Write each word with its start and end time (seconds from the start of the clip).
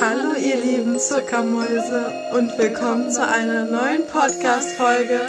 Hallo 0.00 0.34
ihr 0.40 0.56
lieben 0.62 0.96
Zuckermäuse 1.00 2.12
und 2.34 2.56
willkommen 2.56 3.10
zu 3.10 3.26
einer 3.26 3.64
neuen 3.64 4.06
Podcast-Folge 4.06 5.22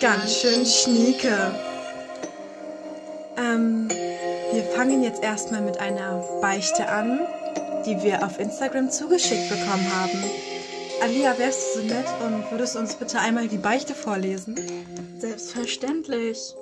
Ganz 0.00 0.34
schön 0.34 0.66
Schnieke. 0.66 1.54
Ähm, 3.36 3.88
wir 3.88 4.64
fangen 4.74 5.04
jetzt 5.04 5.22
erstmal 5.22 5.60
mit 5.60 5.78
einer 5.78 6.24
Beichte 6.40 6.88
an, 6.88 7.20
die 7.86 8.02
wir 8.02 8.26
auf 8.26 8.40
Instagram 8.40 8.90
zugeschickt 8.90 9.48
bekommen 9.48 9.86
haben. 9.94 10.24
Alia, 11.02 11.38
wärst 11.38 11.76
du 11.76 11.82
so 11.82 11.86
nett 11.86 12.06
und 12.24 12.50
würdest 12.50 12.74
uns 12.74 12.96
bitte 12.96 13.20
einmal 13.20 13.46
die 13.46 13.58
Beichte 13.58 13.94
vorlesen? 13.94 14.56
Selbstverständlich. 15.20 16.56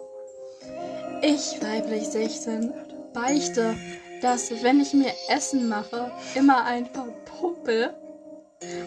Ich, 1.27 1.62
weiblich 1.62 2.06
16, 2.09 2.71
beichte, 3.14 3.75
dass 4.21 4.50
wenn 4.62 4.79
ich 4.80 4.93
mir 4.93 5.11
Essen 5.31 5.68
mache, 5.68 6.12
immer 6.35 6.67
ein 6.67 6.93
paar 6.93 7.08
Popel 7.25 7.94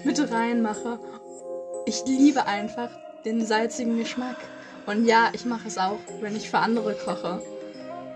mit 0.03 0.19
reinmache. 0.31 0.99
Ich 1.87 2.03
liebe 2.05 2.45
einfach 2.45 2.91
den 3.25 3.43
salzigen 3.43 3.97
Geschmack. 3.97 4.37
Und 4.85 5.05
ja, 5.05 5.31
ich 5.33 5.45
mache 5.45 5.67
es 5.67 5.79
auch, 5.79 5.97
wenn 6.21 6.35
ich 6.35 6.51
für 6.51 6.59
andere 6.59 6.93
koche. 6.93 7.41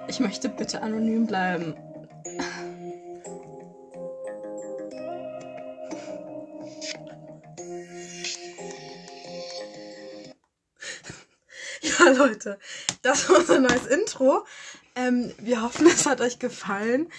Ich 0.08 0.20
möchte 0.20 0.50
bitte 0.50 0.84
anonym 0.84 1.26
bleiben. 1.26 1.76
Ja, 12.02 12.12
Leute, 12.18 12.60
das 13.02 13.30
war 13.30 13.40
unser 13.40 13.60
neues 13.60 13.86
Intro. 13.88 14.46
Ähm, 14.96 15.32
wir 15.40 15.62
hoffen, 15.62 15.88
es 15.88 16.06
hat 16.06 16.22
euch 16.22 16.40
gefallen. 16.40 17.12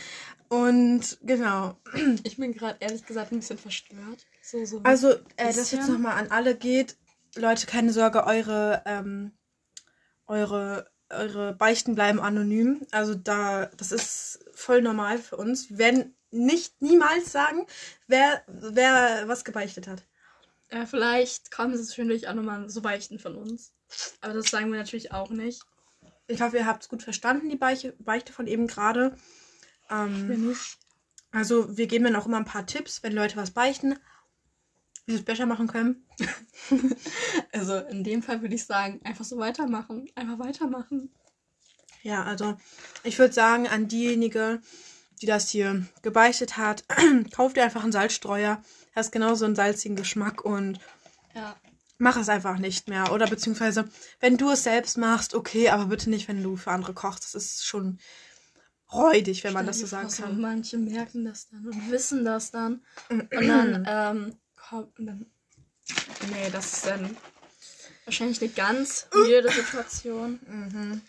Und 0.49 1.19
genau. 1.23 1.79
Ich 2.25 2.37
bin 2.37 2.53
gerade 2.53 2.77
ehrlich 2.81 3.07
gesagt 3.07 3.33
ein 3.33 3.41
bisschen 3.41 3.59
verstört. 3.59 4.27
So, 4.43 4.65
so. 4.65 4.81
Also, 4.85 5.13
äh, 5.37 5.53
das 5.55 5.71
jetzt 5.71 5.89
nochmal 5.89 6.19
an 6.19 6.31
alle 6.31 6.55
geht. 6.55 6.97
Leute, 7.37 7.67
keine 7.67 7.93
Sorge, 7.93 8.27
eure, 8.27 8.83
ähm, 8.85 9.33
eure, 10.27 10.91
eure 11.09 11.55
Beichten 11.55 11.95
bleiben 11.95 12.21
anonym. 12.21 12.87
Also 12.91 13.15
da, 13.15 13.67
das 13.77 13.93
ist 13.93 14.45
voll 14.53 14.83
normal 14.83 15.19
für 15.19 15.37
uns. 15.37 15.71
Wir 15.71 15.79
werden 15.79 16.15
nicht 16.31 16.83
niemals 16.83 17.33
sagen, 17.33 17.67
wer, 18.07 18.43
wer 18.47 19.29
was 19.29 19.45
gebeichtet 19.45 19.87
hat. 19.87 20.03
Äh, 20.69 20.87
vielleicht 20.87 21.51
kommen 21.51 21.77
sie 21.77 21.85
zwischendurch 21.85 22.29
auch 22.29 22.35
nochmal 22.35 22.69
so 22.69 22.83
Beichten 22.83 23.19
von 23.19 23.37
uns. 23.37 23.73
Aber 24.21 24.35
das 24.35 24.47
sagen 24.51 24.71
wir 24.71 24.79
natürlich 24.79 25.13
auch 25.13 25.31
nicht. 25.31 25.63
Ich 26.29 26.41
hoffe, 26.41 26.57
ihr 26.57 26.67
habt 26.67 26.83
es 26.85 26.89
gut 26.89 27.03
verstanden, 27.03 27.49
die 27.51 27.57
Beiche, 27.57 27.95
Beichte 27.99 28.33
von 28.33 28.47
eben 28.47 28.67
gerade. 28.67 29.17
Ähm, 29.91 30.29
Wenn 30.29 30.49
nicht. 30.49 30.79
also 31.31 31.77
wir 31.77 31.87
geben 31.87 32.05
dann 32.05 32.17
auch 32.17 32.27
immer 32.27 32.39
ein 32.39 32.45
paar 32.45 32.67
Tipps, 32.67 33.03
wenn 33.03 33.13
Leute 33.13 33.37
was 33.37 33.51
beichten, 33.51 33.99
wie 35.07 35.13
sie 35.13 35.19
es 35.19 35.25
besser 35.25 35.47
machen 35.47 35.67
können. 35.67 36.07
Also 37.53 37.77
in 37.77 38.03
dem 38.03 38.23
Fall 38.23 38.41
würde 38.41 38.55
ich 38.55 38.65
sagen, 38.65 39.01
einfach 39.05 39.25
so 39.25 39.37
weitermachen. 39.37 40.09
Einfach 40.15 40.39
weitermachen. 40.39 41.13
Ja, 42.03 42.25
also 42.25 42.57
ich 43.05 43.19
würde 43.19 43.35
sagen, 43.35 43.69
an 43.69 43.89
diejenige, 43.89 44.61
die 45.21 45.27
das 45.27 45.51
hier 45.51 45.87
gebeichtet 46.03 46.57
hat, 46.57 46.85
kauft 47.33 47.57
ihr 47.57 47.65
einfach 47.65 47.83
einen 47.83 47.93
Salzstreuer. 47.93 48.63
Das 48.95 49.07
ist 49.07 49.13
genauso 49.13 49.45
einen 49.45 49.55
salzigen 49.55 49.97
Geschmack 49.97 50.45
und 50.45 50.81
Ja. 51.35 51.57
Mach 52.03 52.17
es 52.17 52.29
einfach 52.29 52.59
nicht 52.59 52.89
mehr. 52.89 53.13
Oder 53.13 53.29
beziehungsweise, 53.29 53.89
wenn 54.19 54.37
du 54.37 54.51
es 54.51 54.65
selbst 54.65 54.99
machst, 54.99 55.35
okay, 55.35 55.69
aber 55.69 55.87
bitte 55.87 56.11
nicht, 56.11 56.27
wenn 56.27 56.43
du 56.43 56.57
für 56.57 56.73
andere 56.73 56.95
kochst. 56.95 57.23
Das 57.25 57.35
ist 57.37 57.65
schon 57.65 57.99
räudig, 58.93 59.45
wenn 59.45 59.53
man 59.53 59.67
das 59.67 59.79
so 59.79 59.87
sagen 59.87 60.11
kann. 60.11 60.41
Manche 60.41 60.79
merken 60.79 61.25
das 61.25 61.49
dann 61.49 61.65
und 61.65 61.91
wissen 61.93 62.25
das 62.25 62.51
dann. 62.51 62.83
Und 63.09 63.31
dann, 63.31 63.87
ähm, 63.89 64.37
kommt. 64.57 64.93
Dann, 64.99 65.27
nee, 66.33 66.51
das 66.51 66.73
ist 66.73 66.87
dann 66.87 67.17
wahrscheinlich 68.05 68.43
eine 68.43 68.51
ganz 68.51 69.07
weirde 69.13 69.51
Situation. 69.53 70.41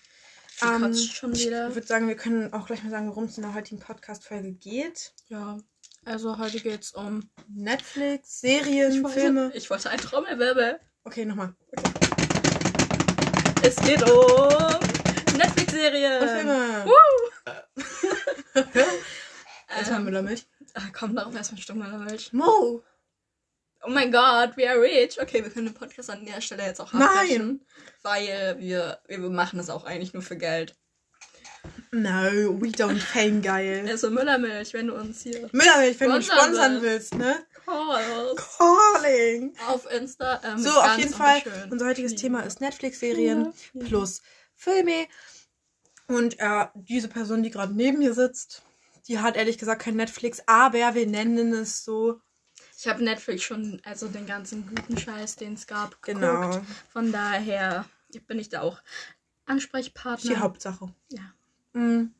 Sie 0.56 0.68
Ähm, 0.68 0.82
kotzt 0.82 1.16
schon 1.16 1.34
Ich 1.34 1.48
wieder. 1.48 1.74
würde 1.74 1.88
sagen, 1.88 2.08
wir 2.08 2.16
können 2.16 2.54
auch 2.54 2.68
gleich 2.68 2.84
mal 2.84 2.92
sagen, 2.92 3.08
worum 3.08 3.24
es 3.24 3.38
in 3.38 3.44
der 3.44 3.56
heutigen 3.56 3.80
Podcast-Folge 3.80 4.52
geht. 4.52 5.14
Ja. 5.28 5.58
Also 6.06 6.38
heute 6.38 6.60
geht's 6.60 6.92
um. 6.94 7.30
Netflix, 7.48 8.42
Serien, 8.42 8.92
Ich 8.94 9.04
wollte, 9.04 9.20
Filme. 9.20 9.52
ich 9.56 9.70
wollte 9.70 9.90
ein 9.90 9.98
Trommelwirbel. 10.00 10.80
Okay, 11.06 11.26
nochmal. 11.26 11.56
Es 13.62 13.76
geht 13.78 14.02
um 14.04 15.38
Netflix-Serien. 15.38 16.22
Und 16.22 16.30
Filme. 16.30 16.86
Woo! 16.86 17.52
Jetzt 19.78 19.92
haben 19.92 20.06
wir 20.06 20.12
damit. 20.12 20.46
Ah, 20.74 20.82
komm, 20.98 21.16
darauf 21.16 21.36
erstmal 21.36 21.62
Stumm 21.62 21.82
in 21.82 21.90
der 21.90 22.00
Milch. 22.00 22.34
Mo. 22.34 22.84
Oh 23.86 23.90
mein 23.90 24.12
Gott, 24.12 24.56
we 24.56 24.70
are 24.70 24.80
rich. 24.82 25.22
Okay, 25.22 25.44
wir 25.44 25.50
können 25.52 25.68
den 25.68 25.74
Podcast 25.76 26.10
an 26.10 26.26
der 26.26 26.42
Stelle 26.42 26.64
jetzt 26.64 26.80
auch 26.80 26.94
Nein. 26.94 27.04
abbrechen. 27.04 27.66
Weil 28.02 28.56
wir, 28.60 29.00
wir 29.08 29.18
machen 29.30 29.58
das 29.58 29.70
auch 29.70 29.84
eigentlich 29.86 30.14
nur 30.14 30.24
für 30.24 30.38
Geld. 30.38 30.76
No, 31.92 32.60
we 32.60 32.70
don't 32.72 33.00
fame 33.00 33.42
geil. 33.42 33.86
Also 33.88 34.10
Müllermilch, 34.10 34.74
wenn 34.74 34.88
du 34.88 34.96
uns 34.96 35.22
hier 35.22 35.48
Müllermilch, 35.52 36.00
wenn 36.00 36.10
du 36.10 36.16
uns 36.18 36.26
Sponsern 36.26 36.82
willst. 36.82 37.12
willst, 37.12 37.16
ne? 37.16 37.46
callst 37.66 38.58
Calling. 38.58 39.56
auf 39.68 39.90
Insta. 39.92 40.42
Ähm, 40.44 40.58
So, 40.58 40.72
auf 40.72 40.98
jeden 40.98 41.14
Fall, 41.14 41.42
wunderschön. 41.46 41.72
unser 41.72 41.86
heutiges 41.86 42.16
Thema 42.16 42.42
ist 42.42 42.62
Netflix-Serien 42.62 43.54
Ja. 43.74 43.86
plus 43.86 44.22
Filme. 44.56 45.08
Und 46.08 46.40
äh, 46.40 46.68
diese 46.76 47.08
Person, 47.08 47.44
die 47.44 47.52
gerade 47.52 47.74
neben 47.74 48.00
mir 48.00 48.14
sitzt, 48.14 48.64
die 49.08 49.20
hat 49.20 49.38
ehrlich 49.38 49.58
gesagt 49.58 49.82
kein 49.84 49.96
Netflix, 49.96 50.42
aber 50.48 50.96
wir 50.96 51.08
nennen 51.08 51.54
es 51.54 51.84
so. 51.86 52.20
Ich 52.78 52.88
habe 52.88 53.04
Netflix 53.04 53.44
schon, 53.44 53.82
also 53.86 54.08
den 54.08 54.26
ganzen 54.26 54.66
guten 54.68 54.98
Scheiß, 54.98 55.38
den 55.38 55.54
es 55.54 55.68
gab, 55.68 56.02
geguckt. 56.02 56.22
Genau. 56.22 56.62
Von 56.92 57.12
daher 57.14 57.86
bin 58.28 58.40
ich 58.40 58.50
da 58.50 58.62
auch 58.62 58.82
Ansprechpartner. 59.46 60.30
Die 60.34 60.38
Hauptsache. 60.38 60.94
Ja. 61.10 61.22
Mhm. 61.74 62.14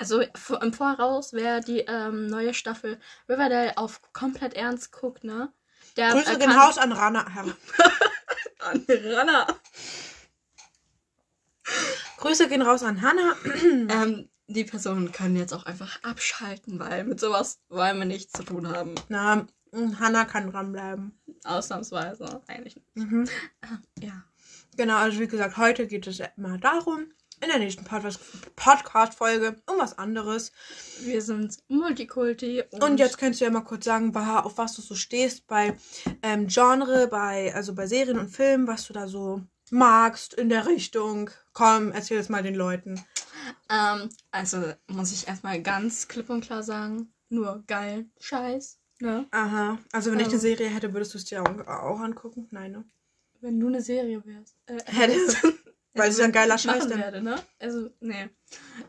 Also 0.00 0.20
im 0.20 0.72
Voraus, 0.72 1.32
wer 1.32 1.60
die 1.60 1.80
ähm, 1.80 2.26
neue 2.28 2.54
Staffel 2.54 3.00
Riverdale 3.28 3.76
auf 3.76 4.00
komplett 4.12 4.54
ernst 4.54 4.92
guckt, 4.92 5.24
ne? 5.24 5.52
Der 5.96 6.12
Grüße 6.12 6.34
äh, 6.34 6.38
gehen 6.38 6.50
kann- 6.50 6.58
raus 6.60 6.78
an 6.78 6.92
Rana. 6.92 7.26
an 8.60 8.86
Rana. 8.88 9.46
Grüße 12.18 12.48
gehen 12.48 12.62
raus 12.62 12.82
an 12.82 13.02
Hannah. 13.02 13.34
ähm, 13.64 14.28
die 14.46 14.64
Personen 14.64 15.12
können 15.12 15.36
jetzt 15.36 15.52
auch 15.52 15.66
einfach 15.66 16.02
abschalten, 16.02 16.78
weil 16.78 17.04
mit 17.04 17.20
sowas 17.20 17.60
wollen 17.68 17.98
wir 17.98 18.06
nichts 18.06 18.32
zu 18.32 18.42
tun 18.44 18.68
haben. 18.68 18.94
Na, 19.08 19.46
mh, 19.72 19.98
Hannah 20.00 20.24
kann 20.24 20.50
dranbleiben. 20.50 21.18
Ausnahmsweise. 21.44 22.40
Eigentlich 22.46 22.76
nicht. 22.76 22.96
Mhm. 22.96 23.28
Ja. 24.00 24.24
Genau, 24.76 24.96
also 24.96 25.18
wie 25.18 25.26
gesagt, 25.28 25.56
heute 25.56 25.86
geht 25.86 26.06
es 26.06 26.20
immer 26.36 26.56
darum, 26.58 27.06
in 27.40 27.48
der 27.48 27.58
nächsten 27.58 27.84
Podcast- 27.84 28.20
Podcast-Folge 28.56 29.56
um 29.66 29.78
was 29.78 29.98
anderes. 29.98 30.52
Wir 31.00 31.22
sind 31.22 31.58
Multikulti. 31.68 32.62
Und, 32.70 32.82
Und 32.82 32.98
jetzt 32.98 33.18
kannst 33.18 33.40
du 33.40 33.44
ja 33.44 33.50
mal 33.50 33.60
kurz 33.62 33.84
sagen, 33.84 34.14
auf 34.16 34.58
was 34.58 34.74
du 34.74 34.82
so 34.82 34.94
stehst 34.94 35.46
bei 35.46 35.76
ähm, 36.22 36.46
Genre, 36.48 37.08
bei, 37.08 37.54
also 37.54 37.74
bei 37.74 37.86
Serien 37.86 38.18
und 38.18 38.28
Filmen, 38.28 38.66
was 38.66 38.86
du 38.86 38.92
da 38.92 39.08
so 39.08 39.42
magst 39.70 40.34
in 40.34 40.48
der 40.48 40.66
Richtung. 40.66 41.30
Komm, 41.52 41.92
erzähl 41.92 42.18
es 42.18 42.28
mal 42.28 42.42
den 42.42 42.54
Leuten. 42.54 43.04
Ähm, 43.70 44.08
also 44.30 44.72
muss 44.88 45.12
ich 45.12 45.28
erstmal 45.28 45.62
ganz 45.62 46.08
klipp 46.08 46.30
und 46.30 46.40
klar 46.42 46.62
sagen, 46.62 47.12
nur 47.28 47.62
geil 47.66 48.06
Scheiß. 48.20 48.78
Ne? 49.00 49.26
Aha. 49.30 49.78
Also 49.92 50.10
wenn 50.10 50.18
ich 50.18 50.26
Ähm. 50.26 50.32
eine 50.32 50.40
Serie 50.40 50.68
hätte, 50.68 50.92
würdest 50.92 51.14
du 51.14 51.18
es 51.18 51.24
dir 51.24 51.42
auch, 51.42 51.66
auch 51.68 52.00
angucken? 52.00 52.48
Nein, 52.50 52.72
ne? 52.72 52.84
Wenn 53.40 53.60
du 53.60 53.68
eine 53.68 53.80
Serie 53.80 54.24
wärst. 54.24 54.56
Äh, 54.66 54.78
Hättest. 54.86 55.38
Weil 55.94 56.10
es 56.10 56.18
ja 56.18 56.24
ein 56.26 56.32
geiler 56.32 56.58
Scheiß 56.58 56.86
dann. 56.88 56.98
werde, 56.98 57.22
ne? 57.22 57.36
Also, 57.58 57.90
nee. 58.00 58.28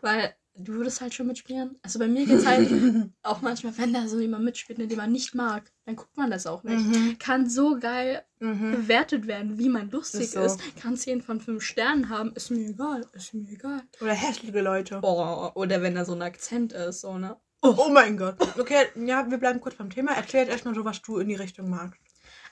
Weil 0.01 0.35
du 0.55 0.73
würdest 0.73 0.99
halt 1.01 1.13
schon 1.13 1.27
mitspielen. 1.27 1.77
Also 1.81 1.99
bei 1.99 2.07
mir 2.07 2.25
geht's 2.25 2.45
halt 2.45 2.69
auch 3.23 3.41
manchmal, 3.41 3.77
wenn 3.77 3.93
da 3.93 4.07
so 4.07 4.19
jemand 4.19 4.43
mitspielt, 4.43 4.77
ne, 4.77 4.87
den 4.87 4.97
man 4.97 5.11
nicht 5.11 5.33
mag, 5.33 5.71
dann 5.85 5.95
guckt 5.95 6.15
man 6.17 6.29
das 6.29 6.45
auch 6.45 6.63
nicht. 6.63 6.85
Mhm. 6.85 7.17
Kann 7.17 7.49
so 7.49 7.79
geil 7.79 8.23
Mhm. 8.41 8.71
bewertet 8.71 9.27
werden, 9.27 9.57
wie 9.57 9.67
man 9.69 9.89
lustig 9.91 10.21
Ist 10.21 10.31
so. 10.33 10.41
ist. 10.41 10.59
Kann 10.77 10.95
10 10.95 11.21
von 11.21 11.41
5 11.41 11.61
Sternen 11.61 12.07
haben, 12.09 12.31
ist 12.35 12.51
mir 12.51 12.69
egal. 12.69 13.05
Ist 13.13 13.33
mir 13.33 13.49
egal. 13.49 13.81
Oder 14.01 14.13
hässliche 14.13 14.61
Leute. 14.61 14.99
Oh, 15.01 15.51
oder 15.55 15.81
wenn 15.81 15.95
da 15.95 16.05
so 16.05 16.13
ein 16.13 16.21
Akzent 16.21 16.71
ist, 16.73 17.01
so, 17.01 17.17
ne? 17.17 17.35
Oh 17.61 17.89
mein 17.91 18.15
Gott. 18.15 18.37
Okay, 18.57 18.85
ja, 18.95 19.29
wir 19.29 19.37
bleiben 19.37 19.59
kurz 19.59 19.75
beim 19.75 19.89
Thema. 19.89 20.13
Erklär 20.13 20.43
jetzt 20.43 20.51
erstmal 20.51 20.73
so, 20.75 20.85
was 20.85 21.01
du 21.01 21.17
in 21.17 21.27
die 21.27 21.35
Richtung 21.35 21.69
magst. 21.69 21.99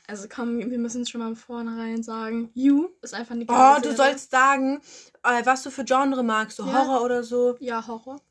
Also 0.07 0.27
komm, 0.33 0.59
wir 0.71 0.77
müssen 0.79 1.01
es 1.01 1.09
schon 1.09 1.19
mal 1.19 1.35
vornherein 1.35 2.01
sagen. 2.01 2.49
You 2.53 2.89
ist 3.01 3.13
einfach 3.13 3.35
eine 3.35 3.43
Oh, 3.43 3.47
geile 3.47 3.75
du 3.75 3.81
Serie. 3.81 3.97
sollst 3.97 4.31
sagen, 4.31 4.81
äh, 5.23 5.45
was 5.45 5.63
du 5.63 5.69
für 5.69 5.83
Genre 5.83 6.23
magst. 6.23 6.57
So 6.57 6.65
Ja. 6.65 6.73
Horror 6.73 7.03
oder 7.03 7.23
so. 7.23 7.57
Ja, 7.59 7.85
Horror. 7.85 8.21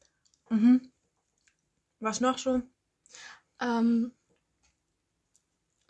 Mhm. 0.49 0.90
Was 2.00 2.20
noch 2.20 2.38
so? 2.38 2.62
Ähm, 3.61 4.12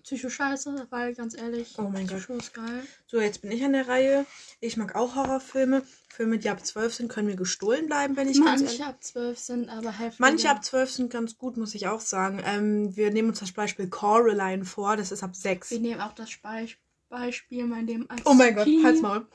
Psycho 0.06 0.28
scheiße, 0.30 0.86
weil 0.90 1.16
ganz 1.16 1.36
ehrlich, 1.36 1.74
Oh 1.78 1.88
mein 1.92 2.06
Psycho 2.06 2.34
ist 2.34 2.54
geil. 2.54 2.86
So, 3.08 3.20
jetzt 3.20 3.42
bin 3.42 3.50
ich 3.50 3.64
an 3.64 3.72
der 3.72 3.88
Reihe. 3.88 4.24
Ich 4.60 4.76
mag 4.76 4.94
auch 4.94 5.16
Horrorfilme. 5.16 5.82
Filme, 6.08 6.38
die 6.38 6.48
ab 6.48 6.64
12 6.64 6.94
sind, 6.94 7.08
können 7.08 7.26
mir 7.26 7.34
gestohlen 7.34 7.86
bleiben, 7.86 8.16
wenn 8.16 8.28
ich 8.28 8.40
ganz 8.40 8.62
ehrlich... 8.62 8.78
Manche 8.78 8.94
ab 8.94 9.02
12 9.02 9.38
sind 9.38 9.68
aber 9.68 9.90
heftig. 9.90 10.20
Manche 10.20 10.48
ab 10.48 10.64
12 10.64 10.90
sind 10.92 11.12
ganz 11.12 11.36
gut, 11.36 11.56
muss 11.56 11.74
ich 11.74 11.88
auch 11.88 11.98
sagen. 11.98 12.40
Ähm, 12.46 12.94
wir 12.94 13.10
nehmen 13.10 13.30
uns 13.30 13.40
das 13.40 13.50
Beispiel 13.50 13.88
Coraline 13.88 14.64
vor, 14.64 14.96
das 14.96 15.10
ist 15.10 15.24
ab 15.24 15.34
6. 15.34 15.72
Wir 15.72 15.80
nehmen 15.80 16.00
auch 16.00 16.14
das 16.14 16.30
Be 16.36 16.68
Beispiel 17.08 17.66
mal 17.66 17.84
dem 17.84 18.08
als 18.08 18.24
Oh 18.24 18.34
mein 18.34 18.54
Gott, 18.54 18.68
halt's 18.84 19.00
Maul. 19.00 19.26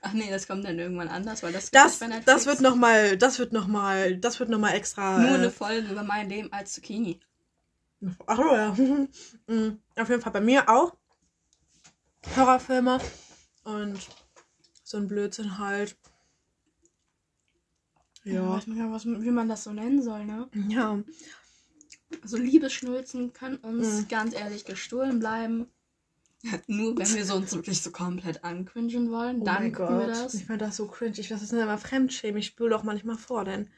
Ach 0.00 0.12
nee, 0.12 0.30
das 0.30 0.46
kommt 0.46 0.64
dann 0.64 0.78
irgendwann 0.78 1.08
anders, 1.08 1.42
weil 1.42 1.52
das 1.52 1.72
Das, 1.72 1.98
bei 1.98 2.08
das 2.24 2.46
wird 2.46 2.60
nochmal, 2.60 3.16
das 3.16 3.40
wird 3.40 3.52
nochmal, 3.52 4.16
das 4.16 4.38
wird 4.38 4.48
nochmal 4.48 4.74
extra. 4.74 5.18
nur 5.18 5.34
eine 5.34 5.46
äh, 5.46 5.50
Folge 5.50 5.88
über 5.90 6.04
mein 6.04 6.28
Leben 6.28 6.52
als 6.52 6.72
Zucchini. 6.72 7.20
Ach 8.26 8.36
so, 8.36 8.54
ja. 8.54 8.74
Mm, 9.46 9.78
Auf 9.96 10.08
jeden 10.08 10.22
Fall 10.22 10.32
bei 10.32 10.40
mir 10.40 10.68
auch. 10.68 10.96
Horrorfilme. 12.36 12.98
Und 13.64 13.98
so 14.82 14.96
ein 14.98 15.08
Blödsinn 15.08 15.58
halt. 15.58 15.96
Ja. 18.24 18.34
Ja. 18.34 18.48
weiß 18.50 18.66
man 18.68 18.78
ja, 18.78 18.90
was, 18.90 19.04
wie 19.06 19.30
man 19.30 19.48
das 19.48 19.64
so 19.64 19.72
nennen 19.72 20.02
soll, 20.02 20.24
ne? 20.24 20.48
Ja. 20.68 21.02
Also 22.22 22.36
Liebesschnulzen 22.38 23.32
können 23.32 23.56
uns 23.58 23.86
Mhm. 24.02 24.08
ganz 24.08 24.34
ehrlich 24.34 24.64
gestohlen 24.64 25.18
bleiben. 25.18 25.66
Nur 26.66 26.96
wenn 26.96 27.14
wir 27.14 27.24
so 27.24 27.34
uns 27.36 27.54
wirklich 27.54 27.82
so 27.82 27.90
komplett 27.90 28.44
ancringen 28.44 29.10
wollen, 29.10 29.40
Oh 29.42 29.44
dann 29.44 29.72
gucken 29.72 29.98
wir 29.98 30.06
das. 30.06 30.34
Ich 30.34 30.44
fand 30.46 30.62
das 30.62 30.76
so 30.76 30.86
cringe. 30.86 31.18
Ich 31.18 31.30
weiß, 31.30 31.40
das 31.40 31.52
ist 31.52 31.52
immer 31.52 31.78
Fremdschämen. 31.78 32.38
Ich 32.38 32.46
spüle 32.46 32.76
auch 32.76 32.82
manchmal 32.82 33.16
vor, 33.18 33.44
denn. 33.44 33.68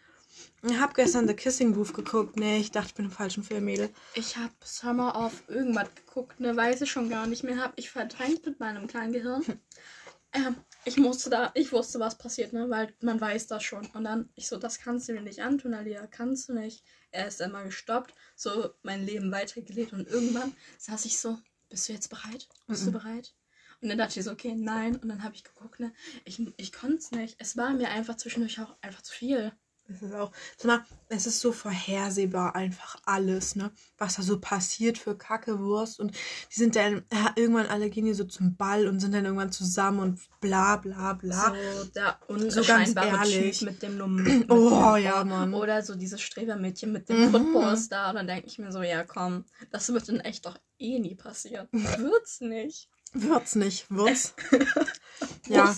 Ich 0.62 0.78
hab 0.78 0.94
gestern 0.94 1.28
The 1.28 1.34
Kissing 1.34 1.74
Booth 1.74 1.94
geguckt. 1.94 2.36
Nee, 2.36 2.58
ich 2.58 2.70
dachte, 2.70 2.88
ich 2.88 2.94
bin 2.94 3.04
im 3.06 3.10
falschen 3.10 3.44
Film, 3.44 3.64
Mädel. 3.64 3.90
Ich 4.14 4.36
habe 4.36 4.52
Summer 4.64 5.14
auf 5.16 5.48
irgendwas 5.48 5.88
geguckt, 5.94 6.40
ne, 6.40 6.56
weiß 6.56 6.80
ich 6.82 6.90
schon 6.90 7.08
gar 7.08 7.26
nicht 7.26 7.44
mehr, 7.44 7.58
hab 7.58 7.72
ich 7.78 7.90
verdrängt 7.90 8.44
mit 8.46 8.58
meinem 8.58 8.86
kleinen 8.86 9.12
Gehirn. 9.12 9.42
ähm, 10.32 10.56
ich 10.84 10.96
musste 10.96 11.30
da, 11.30 11.50
ich 11.54 11.72
wusste, 11.72 12.00
was 12.00 12.18
passiert, 12.18 12.52
ne, 12.52 12.68
weil 12.70 12.92
man 13.00 13.20
weiß 13.20 13.46
das 13.46 13.62
schon. 13.64 13.86
Und 13.94 14.04
dann, 14.04 14.28
ich 14.34 14.48
so, 14.48 14.56
das 14.56 14.78
kannst 14.78 15.08
du 15.08 15.12
mir 15.12 15.20
nicht 15.22 15.40
antun, 15.42 15.74
Alia, 15.74 16.06
kannst 16.06 16.48
du 16.48 16.54
nicht. 16.54 16.84
Er 17.12 17.28
ist 17.28 17.40
einmal 17.40 17.64
gestoppt, 17.64 18.14
so 18.34 18.70
mein 18.82 19.04
Leben 19.06 19.30
weitergelebt 19.32 19.92
und 19.92 20.08
irgendwann 20.08 20.54
saß 20.78 21.04
ich 21.04 21.18
so, 21.18 21.38
bist 21.68 21.88
du 21.88 21.92
jetzt 21.92 22.08
bereit? 22.08 22.48
Bist 22.66 22.82
Mhm. 22.82 22.92
du 22.92 22.98
bereit? 22.98 23.34
Und 23.80 23.88
dann 23.90 23.98
dachte 23.98 24.18
ich 24.18 24.24
so, 24.24 24.32
okay, 24.32 24.54
nein. 24.56 24.96
Und 24.96 25.08
dann 25.08 25.22
habe 25.22 25.34
ich 25.34 25.44
geguckt, 25.44 25.80
ne, 25.80 25.92
ich, 26.24 26.40
ich 26.56 26.72
konnte 26.72 26.96
es 26.96 27.10
nicht. 27.10 27.36
Es 27.38 27.56
war 27.56 27.70
mir 27.70 27.90
einfach 27.90 28.16
zwischendurch 28.16 28.60
auch 28.60 28.76
einfach 28.80 29.02
zu 29.02 29.12
viel. 29.12 29.52
Es 29.88 30.02
ist 30.02 30.14
auch. 30.14 30.32
Mal, 30.64 30.84
es 31.08 31.26
ist 31.26 31.40
so 31.40 31.52
vorhersehbar 31.52 32.56
einfach 32.56 32.96
alles, 33.04 33.54
ne? 33.54 33.70
Was 33.98 34.16
da 34.16 34.22
so 34.22 34.40
passiert 34.40 34.98
für 34.98 35.16
Kackewurst. 35.16 36.00
Und 36.00 36.12
die 36.12 36.58
sind 36.58 36.74
dann. 36.76 37.04
Ja, 37.12 37.32
irgendwann 37.36 37.66
alle 37.66 37.88
gehen 37.90 38.04
die 38.06 38.14
so 38.14 38.24
zum 38.24 38.56
Ball 38.56 38.88
und 38.88 38.98
sind 39.00 39.12
dann 39.14 39.24
irgendwann 39.24 39.52
zusammen 39.52 40.00
und 40.00 40.20
bla 40.40 40.76
bla 40.76 41.12
bla. 41.12 41.54
So 41.78 41.84
der 41.94 42.18
ganz 42.28 42.56
unscheinbare 42.56 43.08
ehrlich. 43.28 43.58
Typ 43.60 43.68
mit 43.70 43.82
dem 43.82 43.96
Num 43.98 44.14
mit 44.22 44.50
Oh, 44.50 44.94
dem 44.96 45.04
ja. 45.04 45.24
Mann. 45.24 45.54
Oder 45.54 45.82
so 45.82 45.94
dieses 45.94 46.20
Strebermädchen 46.20 46.90
mit 46.92 47.08
dem 47.08 47.26
Mhm. 47.26 47.30
Footballstar. 47.30 48.10
Und 48.10 48.16
dann 48.16 48.26
denke 48.26 48.46
ich 48.48 48.58
mir 48.58 48.72
so, 48.72 48.82
ja 48.82 49.04
komm, 49.04 49.44
das 49.70 49.88
wird 49.92 50.08
in 50.08 50.20
echt 50.20 50.46
doch 50.46 50.58
eh 50.78 50.98
nie 50.98 51.14
passieren. 51.14 51.68
Wird's 51.72 52.40
nicht. 52.40 52.88
Wird's 53.12 53.54
nicht, 53.54 53.90
wird's. 53.90 54.34
ja. 55.48 55.74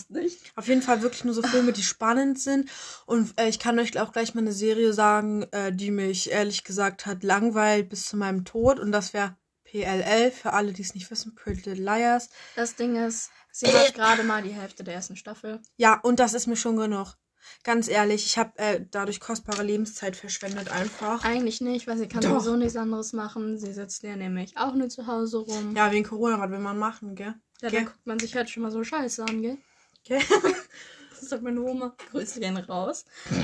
Auf 0.56 0.68
jeden 0.68 0.82
Fall 0.82 1.02
wirklich 1.02 1.24
nur 1.24 1.34
so 1.34 1.42
Filme, 1.42 1.72
die 1.72 1.82
spannend 1.82 2.38
sind. 2.38 2.70
Und 3.06 3.38
äh, 3.38 3.48
ich 3.48 3.58
kann 3.58 3.78
euch 3.78 3.98
auch 4.00 4.12
gleich 4.12 4.34
mal 4.34 4.40
eine 4.40 4.52
Serie 4.52 4.92
sagen, 4.92 5.44
äh, 5.52 5.72
die 5.72 5.90
mich 5.90 6.30
ehrlich 6.30 6.64
gesagt 6.64 7.06
hat 7.06 7.22
langweilt 7.22 7.88
bis 7.88 8.06
zu 8.06 8.16
meinem 8.16 8.44
Tod. 8.44 8.78
Und 8.80 8.92
das 8.92 9.12
wäre 9.12 9.36
PLL, 9.64 10.30
für 10.30 10.52
alle, 10.54 10.72
die 10.72 10.82
es 10.82 10.94
nicht 10.94 11.10
wissen, 11.10 11.34
Pretty 11.34 11.70
Little 11.70 11.84
Liars. 11.84 12.30
Das 12.56 12.74
Ding 12.74 12.96
ist, 12.96 13.30
sie 13.52 13.66
hat 13.66 13.94
gerade 13.94 14.22
mal 14.22 14.42
die 14.42 14.52
Hälfte 14.52 14.82
der 14.82 14.94
ersten 14.94 15.16
Staffel. 15.16 15.60
Ja, 15.76 16.00
und 16.00 16.20
das 16.20 16.34
ist 16.34 16.46
mir 16.46 16.56
schon 16.56 16.76
genug. 16.76 17.16
Ganz 17.64 17.88
ehrlich, 17.88 18.26
ich 18.26 18.38
habe 18.38 18.58
äh, 18.58 18.84
dadurch 18.90 19.20
kostbare 19.20 19.62
Lebenszeit 19.62 20.16
verschwendet 20.16 20.70
einfach. 20.70 21.24
Eigentlich 21.24 21.60
nicht, 21.60 21.86
weil 21.86 21.96
sie 21.96 22.08
kann 22.08 22.20
Doch. 22.20 22.40
sowieso 22.40 22.56
nichts 22.56 22.76
anderes 22.76 23.12
machen. 23.12 23.58
Sie 23.58 23.72
sitzt 23.72 24.02
ja 24.02 24.16
nämlich 24.16 24.56
auch 24.56 24.74
nur 24.74 24.88
zu 24.88 25.06
Hause 25.06 25.38
rum. 25.38 25.74
Ja, 25.74 25.90
wegen 25.90 26.04
Corona, 26.04 26.38
was 26.38 26.50
will 26.50 26.58
man 26.58 26.78
machen, 26.78 27.14
gell? 27.14 27.34
Ja, 27.60 27.70
dann 27.70 27.86
guckt 27.86 28.06
man 28.06 28.18
sich 28.18 28.34
halt 28.34 28.48
schon 28.50 28.62
mal 28.62 28.70
so 28.70 28.82
scheiße 28.84 29.24
an, 29.24 29.42
gell? 29.42 29.58
gell? 30.04 30.20
Das 31.20 31.30
sagt 31.30 31.42
meine 31.42 31.60
Oma. 31.60 31.96
Grüße 32.12 32.38
gehen 32.38 32.56
raus. 32.56 33.04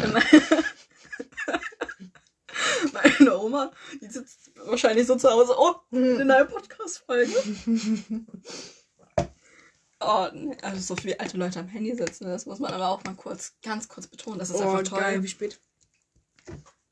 Meine, 2.92 3.36
Oma, 3.36 3.72
die 4.00 4.06
sitzt 4.06 4.52
wahrscheinlich 4.66 5.06
so 5.08 5.16
zu 5.16 5.28
Hause. 5.28 5.54
Oh, 5.58 5.74
eine 5.90 6.24
neue 6.24 6.44
Podcast-Folge. 6.44 7.32
Oh, 10.00 10.28
nee. 10.32 10.56
also 10.62 10.80
so 10.80 10.96
viele 10.96 11.18
alte 11.18 11.36
Leute 11.36 11.60
am 11.60 11.68
Handy 11.68 11.96
sitzen, 11.96 12.26
das 12.26 12.46
muss 12.46 12.58
man 12.60 12.72
aber 12.72 12.88
auch 12.90 13.02
mal 13.04 13.14
kurz, 13.14 13.54
ganz 13.62 13.88
kurz 13.88 14.06
betonen. 14.06 14.38
Das 14.38 14.50
ist 14.50 14.60
Oh, 14.60 14.68
einfach 14.70 14.82
toll. 14.82 15.00
geil, 15.00 15.22
wie 15.22 15.28
spät? 15.28 15.58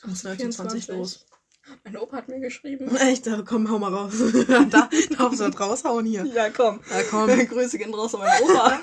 Um 0.02 0.12
19.20 0.12 0.92
los. 0.92 1.26
Mein 1.84 1.96
Opa 1.96 2.18
hat 2.18 2.28
mir 2.28 2.40
geschrieben. 2.40 2.94
Echt, 2.96 3.26
da 3.26 3.42
komm, 3.42 3.70
hau 3.70 3.78
mal 3.78 3.92
raus. 3.92 4.14
da 4.48 4.64
darfst 4.64 5.10
du 5.10 5.18
was 5.18 5.60
raushauen 5.60 6.06
hier. 6.06 6.24
Ja, 6.26 6.50
komm. 6.50 6.80
Ja, 6.90 7.02
komm. 7.08 7.28
Grüße 7.48 7.78
gehen 7.78 7.94
raus 7.94 8.14
an 8.14 8.20
meinen 8.20 8.42
Opa. 8.42 8.80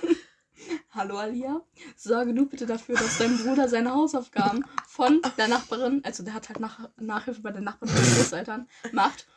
Hallo 0.92 1.18
Alia, 1.18 1.62
sorge 1.96 2.34
du 2.34 2.46
bitte 2.46 2.66
dafür, 2.66 2.96
dass 2.96 3.18
dein 3.18 3.38
Bruder 3.38 3.68
seine 3.70 3.94
Hausaufgaben 3.94 4.66
von 4.88 5.22
der 5.38 5.48
Nachbarin, 5.48 6.02
also 6.04 6.22
der 6.22 6.34
hat 6.34 6.50
halt 6.50 6.60
nach, 6.60 6.90
Nachhilfe 6.98 7.42
bei 7.42 7.52
der 7.52 7.62
Nachbarin 7.62 7.96
von 7.96 8.04
den 8.04 8.16
Großeltern, 8.16 8.68
macht. 8.92 9.28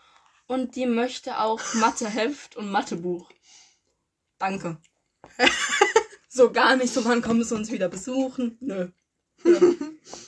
Und 0.47 0.75
die 0.75 0.87
möchte 0.87 1.39
auch 1.39 1.61
Matheheft 1.75 2.57
und 2.57 2.71
Mathebuch. 2.71 3.31
Danke. 4.39 4.79
so 6.29 6.51
gar 6.51 6.77
nicht, 6.77 6.93
so 6.93 7.05
wann 7.05 7.23
kommst 7.23 7.53
du 7.53 7.55
uns 7.55 7.71
wieder 7.71 7.89
besuchen? 7.89 8.59
Nö. 8.61 8.89
Ja. 9.45 9.59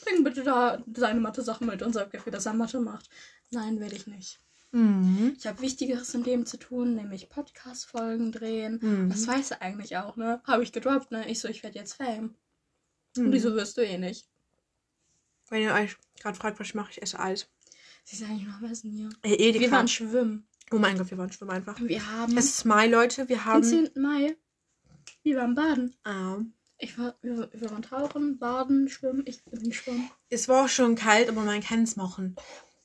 Bring 0.04 0.24
bitte 0.24 0.42
da 0.42 0.82
seine 0.94 1.20
Mathe-Sachen 1.20 1.66
mit 1.66 1.82
und 1.82 1.92
sag 1.92 2.10
dafür, 2.12 2.32
dass 2.32 2.46
er 2.46 2.54
Mathe 2.54 2.80
macht. 2.80 3.08
Nein, 3.50 3.80
werde 3.80 3.96
ich 3.96 4.06
nicht. 4.06 4.40
Mhm. 4.72 5.36
Ich 5.38 5.46
habe 5.46 5.60
Wichtigeres 5.60 6.12
im 6.14 6.24
Leben 6.24 6.46
zu 6.46 6.58
tun, 6.58 6.94
nämlich 6.96 7.28
Podcast-Folgen 7.28 8.32
drehen. 8.32 8.80
Mhm. 8.82 9.08
Das 9.08 9.26
weiß 9.26 9.52
er 9.52 9.62
eigentlich 9.62 9.96
auch, 9.96 10.16
ne? 10.16 10.42
Habe 10.44 10.64
ich 10.64 10.72
gedroppt, 10.72 11.12
ne? 11.12 11.28
Ich 11.30 11.40
so, 11.40 11.48
ich 11.48 11.62
werde 11.62 11.78
jetzt 11.78 11.94
Fame. 11.94 12.34
Mhm. 13.16 13.26
Und 13.26 13.32
die 13.32 13.38
so, 13.38 13.54
wirst 13.54 13.76
du 13.76 13.82
eh 13.86 13.98
nicht. 13.98 14.26
Wenn 15.48 15.62
ihr 15.62 15.74
euch 15.74 15.96
gerade 16.20 16.36
fragt, 16.36 16.58
was 16.58 16.66
ich 16.68 16.74
mache, 16.74 16.90
ich 16.90 17.02
esse 17.02 17.20
Eis. 17.20 17.48
Sie 18.04 18.16
ist 18.16 18.28
eigentlich 18.28 18.48
noch 18.48 18.68
Essen 18.68 18.90
hier. 18.90 19.10
Äh, 19.22 19.34
Edeka. 19.34 19.60
Wir 19.64 19.70
waren 19.70 19.88
schwimmen. 19.88 20.46
oh 20.72 20.78
mein 20.78 20.98
Gott, 20.98 21.10
wir 21.10 21.18
waren 21.18 21.30
schwimmen 21.30 21.52
einfach. 21.52 21.78
Wir 21.80 22.10
haben 22.10 22.36
Es 22.36 22.46
ist 22.46 22.64
Mai, 22.64 22.88
Leute. 22.88 23.28
Wir 23.28 23.38
am 23.38 23.44
haben. 23.44 23.62
10. 23.62 23.90
Mai, 23.94 24.36
wir 25.22 25.36
waren 25.36 25.54
baden. 25.54 25.94
Ah. 26.04 26.38
Ich 26.84 26.98
war, 26.98 27.14
wir, 27.22 27.48
wir 27.50 27.70
waren 27.70 27.80
tauchen, 27.80 28.38
baden, 28.38 28.90
schwimmen. 28.90 29.22
Ich 29.26 29.42
bin 29.46 29.72
schwimmen. 29.72 30.10
es 30.28 30.50
war 30.50 30.66
auch 30.66 30.68
schon 30.68 30.96
kalt, 30.96 31.30
aber 31.30 31.40
man 31.40 31.62
kann 31.62 31.82
es 31.82 31.96
machen. 31.96 32.36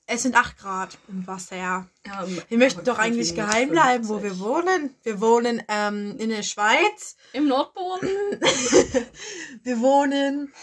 Es 0.07 0.23
sind 0.23 0.37
8 0.37 0.57
Grad 0.57 0.97
im 1.09 1.27
Wasser, 1.27 1.57
ja. 1.57 1.85
Ja, 2.07 2.25
Wir 2.47 2.57
möchten 2.57 2.85
doch 2.85 2.97
eigentlich 2.97 3.35
geheim 3.35 3.71
bleiben, 3.71 4.07
wo 4.07 4.23
wir 4.23 4.39
wohnen. 4.39 4.95
Wir 5.03 5.19
wohnen 5.19 5.61
ähm, 5.67 6.15
in 6.17 6.29
der 6.29 6.43
Schweiz. 6.43 7.17
Im 7.33 7.49
Nordboden. 7.49 8.09
Wir 9.63 9.81
wohnen. 9.81 10.53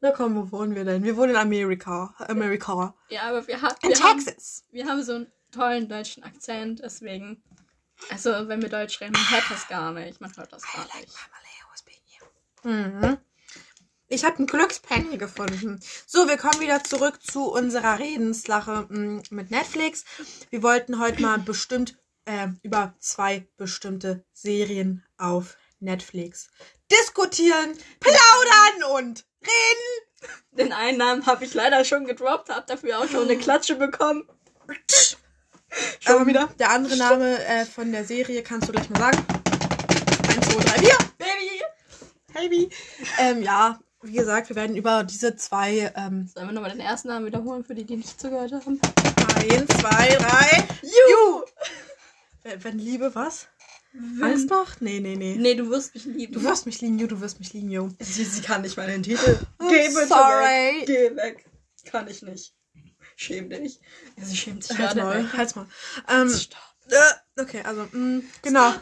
Na 0.00 0.10
komm, 0.10 0.34
wo 0.34 0.50
wohnen 0.58 0.74
wir 0.74 0.84
denn? 0.84 1.04
Wir 1.04 1.16
wohnen 1.16 1.30
in 1.30 1.36
Amerika. 1.36 2.14
Amerika. 2.18 2.96
Ja, 3.10 3.22
aber 3.22 3.46
wir, 3.46 3.62
ha 3.62 3.68
In 3.82 3.90
wir, 3.90 4.00
haben, 4.02 4.24
Texas. 4.24 4.64
wir 4.72 4.86
haben 4.86 5.02
so 5.04 5.14
einen 5.14 5.32
tollen 5.52 5.88
deutschen 5.88 6.24
Akzent, 6.24 6.80
deswegen. 6.82 7.42
Also, 8.10 8.30
wenn 8.48 8.60
wir 8.60 8.68
Deutsch 8.68 9.00
reden, 9.00 9.12
man 9.12 9.30
hört 9.30 9.44
das 9.48 9.68
gar 9.68 9.92
nicht. 9.92 10.20
Man 10.20 10.36
hört 10.36 10.52
das 10.52 10.62
gar 10.64 10.84
nicht. 10.98 11.14
Mhm. 12.66 13.18
Ich 14.08 14.24
habe 14.24 14.38
einen 14.38 14.46
Glückspenny 14.48 15.18
gefunden. 15.18 15.80
So, 16.04 16.28
wir 16.28 16.36
kommen 16.36 16.60
wieder 16.60 16.82
zurück 16.82 17.22
zu 17.22 17.44
unserer 17.44 18.00
Redenslache 18.00 18.86
mm, 18.88 19.22
mit 19.30 19.52
Netflix. 19.52 20.04
Wir 20.50 20.64
wollten 20.64 20.98
heute 20.98 21.22
mal 21.22 21.38
bestimmt 21.38 21.96
äh, 22.24 22.48
über 22.62 22.94
zwei 22.98 23.46
bestimmte 23.56 24.24
Serien 24.32 25.04
auf 25.16 25.56
Netflix 25.78 26.48
diskutieren, 26.90 27.72
plaudern 28.00 28.92
und 28.96 29.24
reden. 29.42 30.30
Den 30.50 30.72
einen 30.72 30.98
Namen 30.98 31.26
habe 31.26 31.44
ich 31.44 31.54
leider 31.54 31.84
schon 31.84 32.04
gedroppt, 32.04 32.48
habe 32.48 32.66
dafür 32.66 32.98
auch 32.98 33.08
schon 33.08 33.28
eine 33.28 33.38
Klatsche 33.38 33.76
bekommen. 33.76 34.28
Schon 36.00 36.22
ähm, 36.22 36.26
wieder. 36.26 36.48
Der 36.58 36.70
andere 36.70 36.96
Name 36.96 37.44
äh, 37.44 37.64
von 37.64 37.92
der 37.92 38.04
Serie 38.04 38.42
kannst 38.42 38.68
du 38.68 38.72
gleich 38.72 38.90
mal 38.90 38.98
sagen. 38.98 39.24
1, 40.28 40.48
2, 40.48 40.64
3, 40.64 40.78
4. 40.80 41.05
Baby. 42.36 42.68
Ähm, 43.18 43.42
ja, 43.42 43.80
wie 44.02 44.12
gesagt, 44.12 44.48
wir 44.50 44.56
werden 44.56 44.76
über 44.76 45.04
diese 45.04 45.36
zwei 45.36 45.92
ähm, 45.96 46.28
Sollen 46.28 46.48
wir 46.48 46.52
nochmal 46.52 46.70
den 46.70 46.80
ersten 46.80 47.08
Namen 47.08 47.26
wiederholen, 47.26 47.64
für 47.64 47.74
die, 47.74 47.84
die 47.84 47.96
nicht 47.96 48.20
zugehört 48.20 48.52
haben? 48.52 48.78
Eins, 49.36 49.66
zwei, 49.80 50.08
drei. 50.16 50.68
Ju! 50.82 51.42
Wenn, 52.42 52.64
wenn 52.64 52.78
Liebe 52.78 53.14
was? 53.14 53.48
Angst 54.20 54.50
macht? 54.50 54.82
Nee, 54.82 55.00
nee, 55.00 55.16
nee. 55.16 55.36
Nee, 55.36 55.54
du 55.54 55.70
wirst 55.70 55.94
mich 55.94 56.04
lieben. 56.04 56.34
Du 56.34 56.42
wirst 56.42 56.66
mich 56.66 56.80
lieben, 56.82 56.98
Ju, 56.98 57.06
du 57.06 57.20
wirst 57.20 57.38
mich 57.38 57.54
lieben, 57.54 57.70
Ju. 57.70 57.88
Sie, 57.98 58.24
sie 58.24 58.42
kann 58.42 58.60
nicht 58.60 58.76
mal 58.76 58.86
den 58.86 59.02
Titel. 59.02 59.38
I'm 59.58 60.06
sorry. 60.06 60.80
Weg. 60.80 60.86
Geh 60.86 61.16
weg. 61.16 61.46
Kann 61.86 62.06
ich 62.08 62.20
nicht. 62.20 62.54
Schäm 63.16 63.48
dich. 63.48 63.80
Ja, 64.18 64.24
sie 64.24 64.36
schämt 64.36 64.62
sich 64.64 64.76
gerade. 64.76 65.00
mal, 65.02 65.32
halt's 65.32 65.54
mal. 65.56 65.66
Ähm, 66.08 66.28
Stopp. 66.28 66.60
äh, 66.90 67.40
okay, 67.40 67.62
also, 67.64 67.88
mh, 67.90 68.22
genau. 68.42 68.74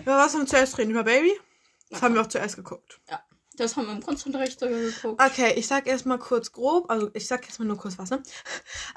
Über 0.00 0.16
was 0.16 0.32
haben 0.32 0.40
wir 0.40 0.46
zuerst 0.46 0.78
reden? 0.78 0.92
Über 0.92 1.04
Baby? 1.04 1.32
Das 1.94 2.02
haben 2.02 2.14
wir 2.14 2.20
auch 2.22 2.26
zuerst 2.26 2.56
geguckt. 2.56 3.00
Ja, 3.08 3.22
das 3.56 3.76
haben 3.76 3.86
wir 3.86 3.92
im 3.92 4.02
Kunstunterricht 4.02 4.58
sogar 4.58 4.80
geguckt. 4.80 5.22
Okay, 5.22 5.52
ich 5.54 5.66
sag 5.68 5.86
erstmal 5.86 6.18
kurz 6.18 6.50
grob, 6.50 6.90
also 6.90 7.10
ich 7.14 7.26
sag 7.28 7.44
erstmal 7.44 7.68
nur 7.68 7.76
kurz 7.76 7.98
was, 7.98 8.10
ne? 8.10 8.22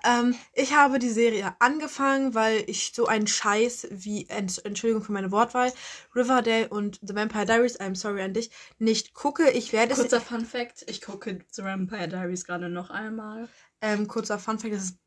Ähm, 0.04 0.36
ich 0.54 0.74
habe 0.75 0.98
die 0.98 1.10
Serie 1.10 1.56
angefangen, 1.60 2.34
weil 2.34 2.63
ich 2.68 2.92
so 2.96 3.06
einen 3.06 3.27
Scheiß 3.27 3.88
wie, 3.92 4.27
Ent 4.30 4.63
Entschuldigung 4.66 5.04
für 5.04 5.12
meine 5.12 5.32
Wortwahl, 5.32 5.72
Riverdale 6.16 6.70
und 6.70 7.00
The 7.04 7.16
Vampire 7.16 7.46
Diaries, 7.46 7.80
I'm 7.80 7.96
sorry 7.96 8.22
an 8.24 8.34
dich, 8.34 8.50
nicht 8.80 9.13
gucke. 9.13 9.51
Ich 9.51 9.74
werde 9.74 9.94
es, 9.94 10.00
Kurzer 10.00 10.22
Fun 10.22 10.46
Fact, 10.46 10.86
ich 10.88 11.01
gucke 11.01 11.39
The 11.51 11.63
Vampire 11.63 12.08
Diaries 12.08 12.46
gerade 12.46 12.70
noch 12.70 12.89
einmal. 12.89 13.48
ähm, 13.82 14.08
kurzer 14.08 14.39
Funfact, 14.39 14.74
das 14.74 14.84
ist 14.86 14.98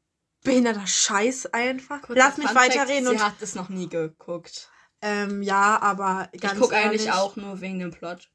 behinderter 0.45 0.87
Scheiß 0.87 1.47
einfach. 1.47 2.03
Kurzer 2.03 2.21
Lass 2.21 2.37
mich 2.37 2.47
Fun 2.47 2.57
Fact, 2.57 2.77
weiterreden 2.77 3.07
Sie 3.07 3.15
und, 3.15 3.25
hat 3.25 3.35
es 3.41 3.55
noch 3.57 3.69
nie 3.69 3.89
geguckt. 3.89 4.71
Ähm, 5.03 5.43
ja, 5.43 5.81
aber 5.81 6.29
ganz 6.41 6.55
ich 6.55 6.61
gucke 6.61 6.77
eigentlich 6.77 7.13
auch 7.13 7.37
nur 7.37 7.61
wegen 7.61 7.79
dem 7.79 7.91
Plot. 7.91 8.29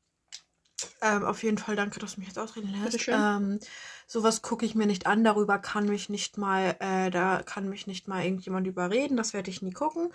Ähm, 1.01 1.23
auf 1.23 1.43
jeden 1.43 1.57
Fall 1.57 1.75
danke, 1.75 1.99
dass 1.99 2.15
du 2.15 2.19
mich 2.19 2.29
jetzt 2.29 2.39
ausreden 2.39 2.73
lässt. 2.83 3.07
Ähm, 3.07 3.59
sowas 4.07 4.41
gucke 4.41 4.65
ich 4.65 4.75
mir 4.75 4.85
nicht 4.85 5.07
an, 5.07 5.23
darüber 5.23 5.57
kann 5.57 5.85
mich 5.85 6.09
nicht 6.09 6.37
mal, 6.37 6.75
äh, 6.79 7.09
da 7.09 7.41
kann 7.43 7.69
mich 7.69 7.87
nicht 7.87 8.07
mal 8.07 8.23
irgendjemand 8.23 8.67
überreden, 8.67 9.17
das 9.17 9.33
werde 9.33 9.49
ich 9.49 9.61
nie 9.61 9.71
gucken. 9.71 10.11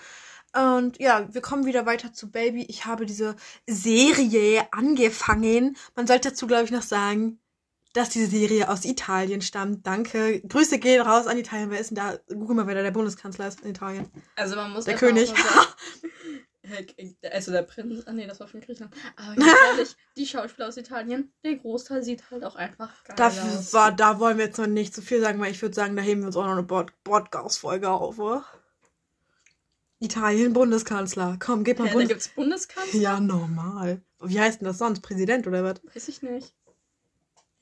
Und 0.52 1.00
ja, 1.00 1.33
wir 1.33 1.40
kommen 1.40 1.64
wieder 1.64 1.87
weiter 1.87 2.12
zu 2.12 2.30
Baby. 2.30 2.64
Ich 2.69 2.85
habe 2.85 3.07
diese 3.07 3.37
Serie 3.66 4.66
angefangen. 4.73 5.76
Man 5.95 6.07
sollte 6.07 6.30
dazu, 6.30 6.47
glaube 6.47 6.64
ich, 6.64 6.73
noch 6.73 6.83
sagen, 6.83 7.38
dass 7.92 8.09
diese 8.11 8.26
Serie 8.28 8.68
aus 8.68 8.85
Italien 8.85 9.40
stammt. 9.42 9.87
Danke. 9.87 10.40
Grüße 10.42 10.78
gehen 10.78 11.00
raus 11.02 11.26
an 11.26 11.37
Italien. 11.38 11.70
Wer 11.70 11.80
ist 11.80 11.90
denn 11.90 11.97
da? 11.97 12.18
Google 12.28 12.54
mal, 12.56 12.66
wer 12.66 12.76
da 12.76 12.82
der 12.82 12.90
Bundeskanzler 12.92 13.49
ist 13.49 13.61
in 13.62 13.70
Italien. 13.70 14.11
Also 14.37 14.56
man 14.56 14.70
muss 14.73 14.85
Der 14.85 14.97
König. 14.97 15.32
Also 17.32 17.50
der 17.50 17.62
Prinz, 17.62 18.04
ah 18.06 18.12
nee, 18.12 18.26
das 18.28 18.38
war 18.38 18.47
von 18.47 18.61
Griechenland. 18.61 18.94
Aber 19.16 19.35
ganz 19.35 19.50
ehrlich, 19.70 19.97
die 20.16 20.26
Schauspieler 20.26 20.68
aus 20.68 20.76
Italien, 20.76 21.32
der 21.42 21.56
Großteil 21.56 22.02
sieht 22.04 22.30
halt 22.30 22.44
auch 22.44 22.54
einfach 22.54 23.02
geil 23.04 23.16
Dafür 23.16 23.59
aus. 23.59 23.73
war, 23.73 23.90
da 23.90 24.20
wollen 24.20 24.38
wir 24.38 24.44
jetzt 24.44 24.59
noch 24.59 24.68
nicht 24.68 24.94
zu 24.94 25.02
viel 25.02 25.20
sagen, 25.20 25.40
weil 25.40 25.50
ich 25.50 25.61
würde 25.62 25.75
sagen, 25.75 25.97
da 25.97 26.02
heben 26.02 26.20
wir 26.20 26.26
uns 26.28 26.37
auch 26.37 26.44
noch 26.44 26.52
eine 26.52 26.62
Pod- 26.62 26.92
Podcast-Folge 27.02 27.88
auf, 27.90 28.18
oder? 28.20 28.44
Italien, 29.99 30.52
Bundeskanzler. 30.52 31.38
Komm, 31.40 31.64
gib 31.64 31.78
mal 31.78 31.87
Hä, 31.87 31.90
da 31.90 31.94
Bundes... 31.94 32.09
gibt's 32.09 32.28
Bundeskanzler? 32.28 33.00
Ja, 33.00 33.18
normal. 33.20 34.02
Wie 34.20 34.38
heißt 34.38 34.61
denn 34.61 34.66
das 34.66 34.78
sonst? 34.78 35.00
Präsident 35.00 35.47
oder 35.49 35.64
was? 35.64 35.80
Weiß 35.94 36.09
ich 36.09 36.23
nicht. 36.23 36.54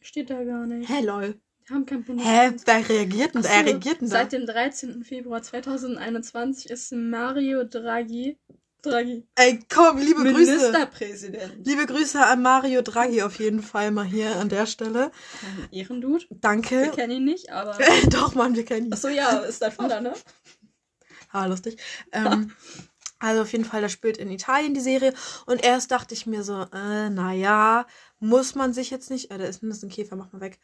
Steht 0.00 0.30
da 0.30 0.42
gar 0.44 0.66
nicht. 0.66 0.88
Hä, 0.88 1.00
lol. 1.04 1.40
Wir 1.66 1.74
haben 1.76 1.84
keinen 1.86 2.02
Hä, 2.02 2.06
Bundeskanzler. 2.06 2.64
wer 2.66 2.88
reagiert 2.88 3.34
denn, 3.34 3.44
er 3.44 3.66
reagiert 3.66 4.00
denn 4.00 4.08
da? 4.08 4.16
Seit 4.16 4.32
dem 4.32 4.46
13. 4.46 5.04
Februar 5.04 5.42
2021 5.42 6.70
ist 6.70 6.92
Mario 6.92 7.64
Draghi, 7.64 8.38
Draghi 8.80 9.26
Ey, 9.34 9.58
komm, 9.68 9.98
liebe 9.98 10.22
Grüße. 10.22 10.52
Ministerpräsident. 10.56 11.66
Liebe 11.66 11.84
Grüße 11.84 12.24
an 12.24 12.40
Mario 12.40 12.80
Draghi 12.80 13.22
auf 13.22 13.38
jeden 13.38 13.62
Fall 13.62 13.90
mal 13.90 14.04
hier 14.06 14.36
an 14.36 14.48
der 14.48 14.64
Stelle. 14.66 15.10
Ein 15.42 15.68
Ehrendude. 15.72 16.24
Wir 16.30 16.38
Danke. 16.40 16.90
kennen 16.94 17.12
ihn 17.18 17.24
nicht, 17.24 17.50
aber. 17.52 17.76
Doch, 18.10 18.34
Mann, 18.34 18.54
wir 18.54 18.64
kennen 18.64 18.86
ihn. 18.86 18.92
Achso, 18.92 19.08
ja, 19.08 19.38
ist 19.40 19.60
dein 19.60 19.72
Vater, 19.72 20.00
ne? 20.00 20.14
Ah, 21.30 21.44
lustig. 21.44 21.76
Ähm, 22.12 22.52
also 23.18 23.42
auf 23.42 23.52
jeden 23.52 23.66
Fall, 23.66 23.82
das 23.82 23.92
spielt 23.92 24.16
in 24.16 24.30
Italien 24.30 24.72
die 24.72 24.80
Serie. 24.80 25.12
Und 25.44 25.62
erst 25.62 25.90
dachte 25.90 26.14
ich 26.14 26.24
mir 26.24 26.42
so, 26.42 26.66
äh, 26.72 27.10
naja, 27.10 27.86
muss 28.20 28.54
man 28.54 28.72
sich 28.72 28.90
jetzt 28.90 29.10
nicht, 29.10 29.30
äh, 29.30 29.38
da 29.38 29.44
ist 29.44 29.62
mindestens 29.62 29.90
ein 29.90 29.94
Käfer, 29.94 30.16
mach 30.16 30.32
mal 30.32 30.40
weg. 30.40 30.58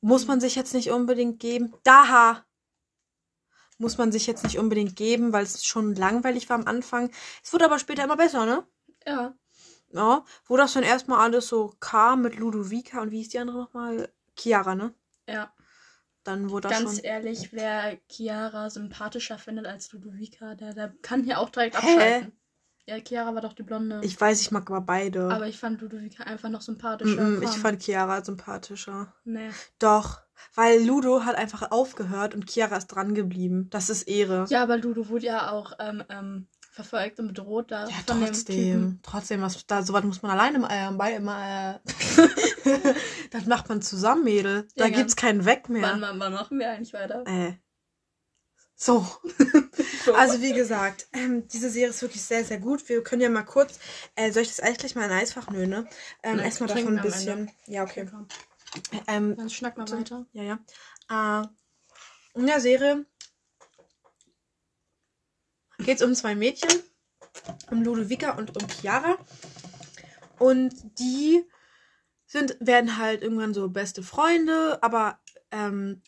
Muss 0.00 0.26
man 0.26 0.40
sich 0.40 0.54
jetzt 0.54 0.74
nicht 0.74 0.90
unbedingt 0.90 1.40
geben. 1.40 1.74
Daha! 1.84 2.44
Muss 3.78 3.98
man 3.98 4.10
sich 4.10 4.26
jetzt 4.26 4.42
nicht 4.44 4.58
unbedingt 4.58 4.96
geben, 4.96 5.32
weil 5.32 5.44
es 5.44 5.64
schon 5.64 5.94
langweilig 5.94 6.48
war 6.48 6.56
am 6.58 6.66
Anfang. 6.66 7.10
Es 7.42 7.52
wurde 7.52 7.66
aber 7.66 7.78
später 7.78 8.04
immer 8.04 8.16
besser, 8.16 8.46
ne? 8.46 8.66
Ja. 9.06 9.34
Ja, 9.92 10.24
wo 10.46 10.56
das 10.56 10.72
dann 10.72 10.82
erstmal 10.82 11.20
alles 11.20 11.48
so 11.48 11.74
kam 11.78 12.22
mit 12.22 12.36
Ludovica 12.36 13.00
und 13.02 13.10
wie 13.10 13.18
hieß 13.18 13.28
die 13.28 13.38
andere 13.38 13.58
nochmal? 13.58 14.12
Chiara, 14.36 14.74
ne? 14.74 14.94
Ja. 15.28 15.52
Dann 16.24 16.50
wurde 16.50 16.68
das 16.68 16.78
Ganz 16.78 16.94
schon. 16.96 17.04
ehrlich, 17.04 17.52
wer 17.52 17.98
Chiara 18.08 18.68
sympathischer 18.68 19.38
findet 19.38 19.66
als 19.66 19.92
Ludovica, 19.92 20.54
der, 20.56 20.74
der 20.74 20.94
kann 21.02 21.22
hier 21.22 21.38
auch 21.38 21.50
direkt 21.50 21.80
Hä? 21.80 21.94
abschalten. 21.94 22.35
Ja, 22.88 22.96
Chiara 23.00 23.34
war 23.34 23.42
doch 23.42 23.52
die 23.52 23.64
Blonde. 23.64 24.00
Ich 24.04 24.20
weiß, 24.20 24.40
ich 24.40 24.52
mag 24.52 24.70
aber 24.70 24.80
beide. 24.80 25.28
aber 25.28 25.48
ich 25.48 25.58
fand 25.58 25.80
Ludovica 25.80 26.22
einfach 26.22 26.48
noch 26.48 26.60
Mm, 26.60 26.64
sympathischer. 26.64 27.20
mm, 27.20 27.42
ich 27.42 27.50
Komm. 27.50 27.60
fand 27.60 27.82
Chiara 27.82 28.24
sympathischer. 28.24 29.12
Nee. 29.24 29.50
Doch, 29.80 30.20
weil 30.54 30.84
Ludo 30.84 31.24
hat 31.24 31.34
einfach 31.36 31.70
aufgehört 31.72 32.34
und 32.34 32.48
Chiara 32.48 32.76
ist 32.76 32.86
dran 32.88 33.14
geblieben. 33.14 33.68
Das 33.70 33.90
ist 33.90 34.04
Ehre. 34.04 34.44
Ja, 34.50 34.62
aber 34.62 34.76
Ludo 34.78 35.08
wurde 35.08 35.26
ja 35.26 35.50
auch 35.50 35.72
ähm, 35.80 36.04
ähm, 36.08 36.46
verfolgt 36.70 37.18
und 37.18 37.28
bedroht 37.28 37.72
da 37.72 37.88
Ja, 37.88 37.94
von 38.06 38.20
dem 38.20 38.32
Typen. 38.32 38.44
trotzdem. 38.44 39.00
Trotzdem, 39.02 39.42
was, 39.42 39.66
da, 39.66 39.82
sowas 39.82 40.04
muss 40.04 40.22
man 40.22 40.30
alleine 40.38 40.58
äh, 40.70 40.92
bei 40.92 41.14
immer. 41.14 41.80
Äh, 41.84 41.88
das 43.32 43.46
macht 43.46 43.68
man 43.68 43.82
zusammen, 43.82 44.22
Mädel. 44.22 44.68
Da 44.76 44.86
Ja, 44.86 44.96
gibt's 44.96 45.16
keinen 45.16 45.44
Weg 45.44 45.68
mehr. 45.68 45.82
Wann, 45.82 46.00
wann, 46.02 46.20
wann 46.20 46.32
machen 46.34 46.58
wir 46.60 46.70
eigentlich 46.70 46.92
weiter? 46.92 47.24
Äh. 47.26 47.54
So. 48.76 49.04
Also 50.14 50.40
wie 50.42 50.52
gesagt, 50.52 51.08
ähm, 51.12 51.46
diese 51.48 51.70
Serie 51.70 51.90
ist 51.90 52.02
wirklich 52.02 52.22
sehr, 52.22 52.44
sehr 52.44 52.58
gut. 52.58 52.88
Wir 52.88 53.02
können 53.02 53.22
ja 53.22 53.28
mal 53.28 53.42
kurz, 53.42 53.78
äh, 54.14 54.30
soll 54.32 54.42
ich 54.42 54.48
das 54.48 54.60
eigentlich 54.60 54.78
gleich 54.78 54.94
mal 54.94 55.06
in 55.06 55.12
Eisfach? 55.12 55.50
Nö, 55.50 55.66
ne? 55.66 55.86
Ähm, 56.22 56.38
erstmal 56.38 56.68
davon 56.68 56.98
ein 56.98 57.02
bisschen. 57.02 57.50
Ja, 57.66 57.82
okay. 57.84 58.08
Ähm, 59.06 59.36
dann 59.36 59.50
schnack 59.50 59.76
mal 59.76 59.86
So. 59.86 59.98
weiter. 59.98 60.26
ja, 60.32 60.58
ja. 61.08 61.42
Äh, 61.42 61.46
in 62.38 62.46
der 62.46 62.60
Serie 62.60 63.06
geht 65.78 65.96
es 65.96 66.02
um 66.02 66.14
zwei 66.14 66.34
Mädchen, 66.34 66.82
um 67.70 67.82
Ludovica 67.82 68.32
und 68.32 68.60
um 68.60 68.68
Chiara. 68.68 69.16
Und 70.38 70.74
die 70.98 71.42
sind, 72.26 72.56
werden 72.60 72.98
halt 72.98 73.22
irgendwann 73.22 73.54
so 73.54 73.68
beste 73.68 74.02
Freunde, 74.02 74.82
aber 74.82 75.18
ähm. 75.50 76.02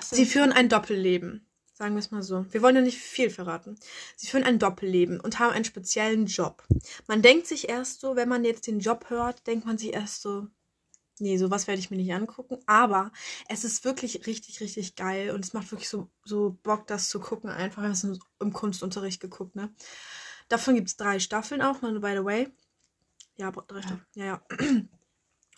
Sie 0.00 0.26
führen 0.26 0.52
ein 0.52 0.68
Doppelleben. 0.68 1.45
Sagen 1.78 1.94
wir 1.94 1.98
es 1.98 2.10
mal 2.10 2.22
so. 2.22 2.46
Wir 2.52 2.62
wollen 2.62 2.76
ja 2.76 2.80
nicht 2.80 2.96
viel 2.96 3.28
verraten. 3.28 3.78
Sie 4.16 4.26
führen 4.26 4.44
ein 4.44 4.58
Doppelleben 4.58 5.20
und 5.20 5.38
haben 5.38 5.52
einen 5.52 5.66
speziellen 5.66 6.24
Job. 6.24 6.64
Man 7.06 7.20
denkt 7.20 7.46
sich 7.46 7.68
erst 7.68 8.00
so, 8.00 8.16
wenn 8.16 8.30
man 8.30 8.46
jetzt 8.46 8.66
den 8.66 8.80
Job 8.80 9.10
hört, 9.10 9.46
denkt 9.46 9.66
man 9.66 9.76
sich 9.76 9.92
erst 9.92 10.22
so, 10.22 10.46
nee, 11.18 11.36
sowas 11.36 11.66
werde 11.66 11.78
ich 11.78 11.90
mir 11.90 11.98
nicht 11.98 12.14
angucken. 12.14 12.58
Aber 12.64 13.12
es 13.50 13.62
ist 13.62 13.84
wirklich 13.84 14.26
richtig, 14.26 14.60
richtig 14.60 14.96
geil 14.96 15.32
und 15.32 15.44
es 15.44 15.52
macht 15.52 15.70
wirklich 15.70 15.90
so, 15.90 16.08
so 16.24 16.56
Bock, 16.62 16.86
das 16.86 17.10
zu 17.10 17.20
gucken. 17.20 17.50
Einfach, 17.50 17.82
wir 17.82 17.88
haben 17.88 17.92
es 17.92 18.04
im 18.40 18.52
Kunstunterricht 18.54 19.20
geguckt, 19.20 19.54
ne? 19.54 19.70
Davon 20.48 20.76
gibt 20.76 20.88
es 20.88 20.96
drei 20.96 21.18
Staffeln 21.18 21.60
auch, 21.60 21.80
by 21.80 22.14
the 22.16 22.24
way. 22.24 22.48
Ja, 23.36 23.50
drei 23.50 23.82
Staffeln. 23.82 24.06
Ja, 24.14 24.24
ja. 24.24 24.42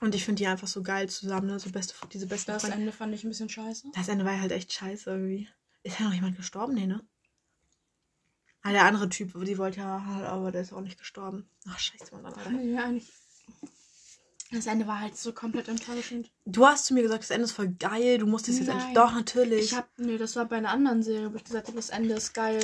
Und 0.00 0.14
ich 0.14 0.24
finde 0.24 0.40
die 0.40 0.46
einfach 0.48 0.68
so 0.68 0.82
geil 0.82 1.08
zusammen, 1.08 1.46
ne? 1.46 1.60
So 1.60 1.70
beste, 1.70 1.94
diese 2.12 2.26
besten 2.26 2.52
das 2.52 2.62
Freunde. 2.62 2.78
Ende 2.78 2.92
fand 2.92 3.14
ich 3.14 3.22
ein 3.22 3.28
bisschen 3.28 3.48
scheiße. 3.48 3.88
Das 3.94 4.08
Ende 4.08 4.24
war 4.24 4.40
halt 4.40 4.50
echt 4.50 4.72
scheiße 4.72 5.10
irgendwie. 5.10 5.48
Ist 5.82 5.98
ja 6.00 6.06
noch 6.06 6.14
jemand 6.14 6.36
gestorben? 6.36 6.74
Nee, 6.74 6.86
ne? 6.86 7.06
Ah, 8.62 8.72
der 8.72 8.84
andere 8.84 9.08
Typ, 9.08 9.32
die 9.44 9.58
wollte 9.58 9.80
ja, 9.80 9.98
aber 10.28 10.52
der 10.52 10.62
ist 10.62 10.72
auch 10.72 10.80
nicht 10.80 10.98
gestorben. 10.98 11.48
Ach, 11.68 11.78
scheiße, 11.78 12.14
Mann. 12.16 12.26
Alter. 12.26 12.50
Ja, 12.50 12.84
eigentlich. 12.84 13.08
Das 14.50 14.66
Ende 14.66 14.86
war 14.86 15.00
halt 15.00 15.16
so 15.16 15.32
komplett 15.32 15.68
enttäuschend. 15.68 16.30
Du 16.46 16.66
hast 16.66 16.86
zu 16.86 16.94
mir 16.94 17.02
gesagt, 17.02 17.22
das 17.22 17.30
Ende 17.30 17.44
ist 17.44 17.52
voll 17.52 17.68
geil, 17.68 18.18
du 18.18 18.26
musstest 18.26 18.58
jetzt 18.58 18.68
Nein. 18.68 18.78
endlich. 18.78 18.94
Doch, 18.94 19.12
natürlich. 19.12 19.64
Ich 19.64 19.74
hab, 19.76 19.88
nee, 19.98 20.16
das 20.16 20.36
war 20.36 20.46
bei 20.46 20.56
einer 20.56 20.70
anderen 20.70 21.02
Serie, 21.02 21.32
wo 21.32 21.36
ich 21.36 21.44
gesagt 21.44 21.66
habe, 21.68 21.76
das 21.76 21.90
Ende 21.90 22.14
ist 22.14 22.32
geil. 22.32 22.60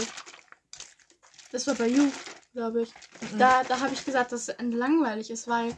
Das 1.52 1.66
war 1.66 1.74
bei 1.74 1.88
You, 1.88 2.10
glaube 2.52 2.82
ich. 2.82 2.92
Mhm. 3.32 3.38
Da, 3.38 3.62
da 3.64 3.80
habe 3.80 3.92
ich 3.92 4.04
gesagt, 4.04 4.32
dass 4.32 4.46
das 4.46 4.56
Ende 4.56 4.76
langweilig 4.78 5.30
ist, 5.30 5.46
weil 5.46 5.76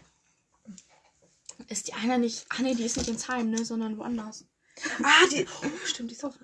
ist 1.68 1.88
die 1.88 1.94
eine 1.94 2.18
nicht, 2.18 2.46
ah 2.50 2.62
nee, 2.62 2.74
die 2.74 2.84
ist 2.84 2.96
nicht 2.96 3.08
ins 3.08 3.28
Heim, 3.28 3.50
ne, 3.50 3.64
sondern 3.64 3.98
woanders. 3.98 4.46
ah, 5.02 5.26
die. 5.32 5.46
Oh, 5.62 5.66
stimmt, 5.84 6.10
die 6.10 6.14
ist 6.14 6.24
auch. 6.24 6.34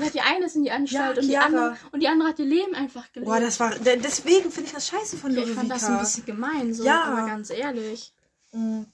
Ja, 0.00 0.08
die 0.10 0.20
eine 0.20 0.44
ist 0.46 0.54
in 0.54 0.62
die 0.62 0.70
Anstalt 0.70 1.16
Ja, 1.16 1.22
und, 1.22 1.28
die 1.28 1.36
andere, 1.38 1.76
und 1.90 2.00
die 2.00 2.06
andere 2.08 2.28
hat 2.28 2.38
ihr 2.38 2.44
Leben 2.44 2.74
einfach 2.76 3.10
gelebt. 3.12 3.28
Boah, 3.28 3.40
das 3.40 3.58
war. 3.58 3.74
de- 3.74 3.98
Deswegen 4.00 4.52
finde 4.52 4.68
ich 4.68 4.72
das 4.74 4.86
scheiße 4.86 5.16
von 5.16 5.30
Ludovica. 5.32 5.50
ich 5.50 5.56
fand 5.58 5.70
das 5.72 5.84
ein 5.84 5.98
bisschen 5.98 6.24
gemein, 6.26 6.72
so, 6.72 6.84
Ja. 6.84 7.02
aber 7.04 7.26
ganz 7.26 7.50
ehrlich. 7.50 8.12
Mhm. 8.52 8.86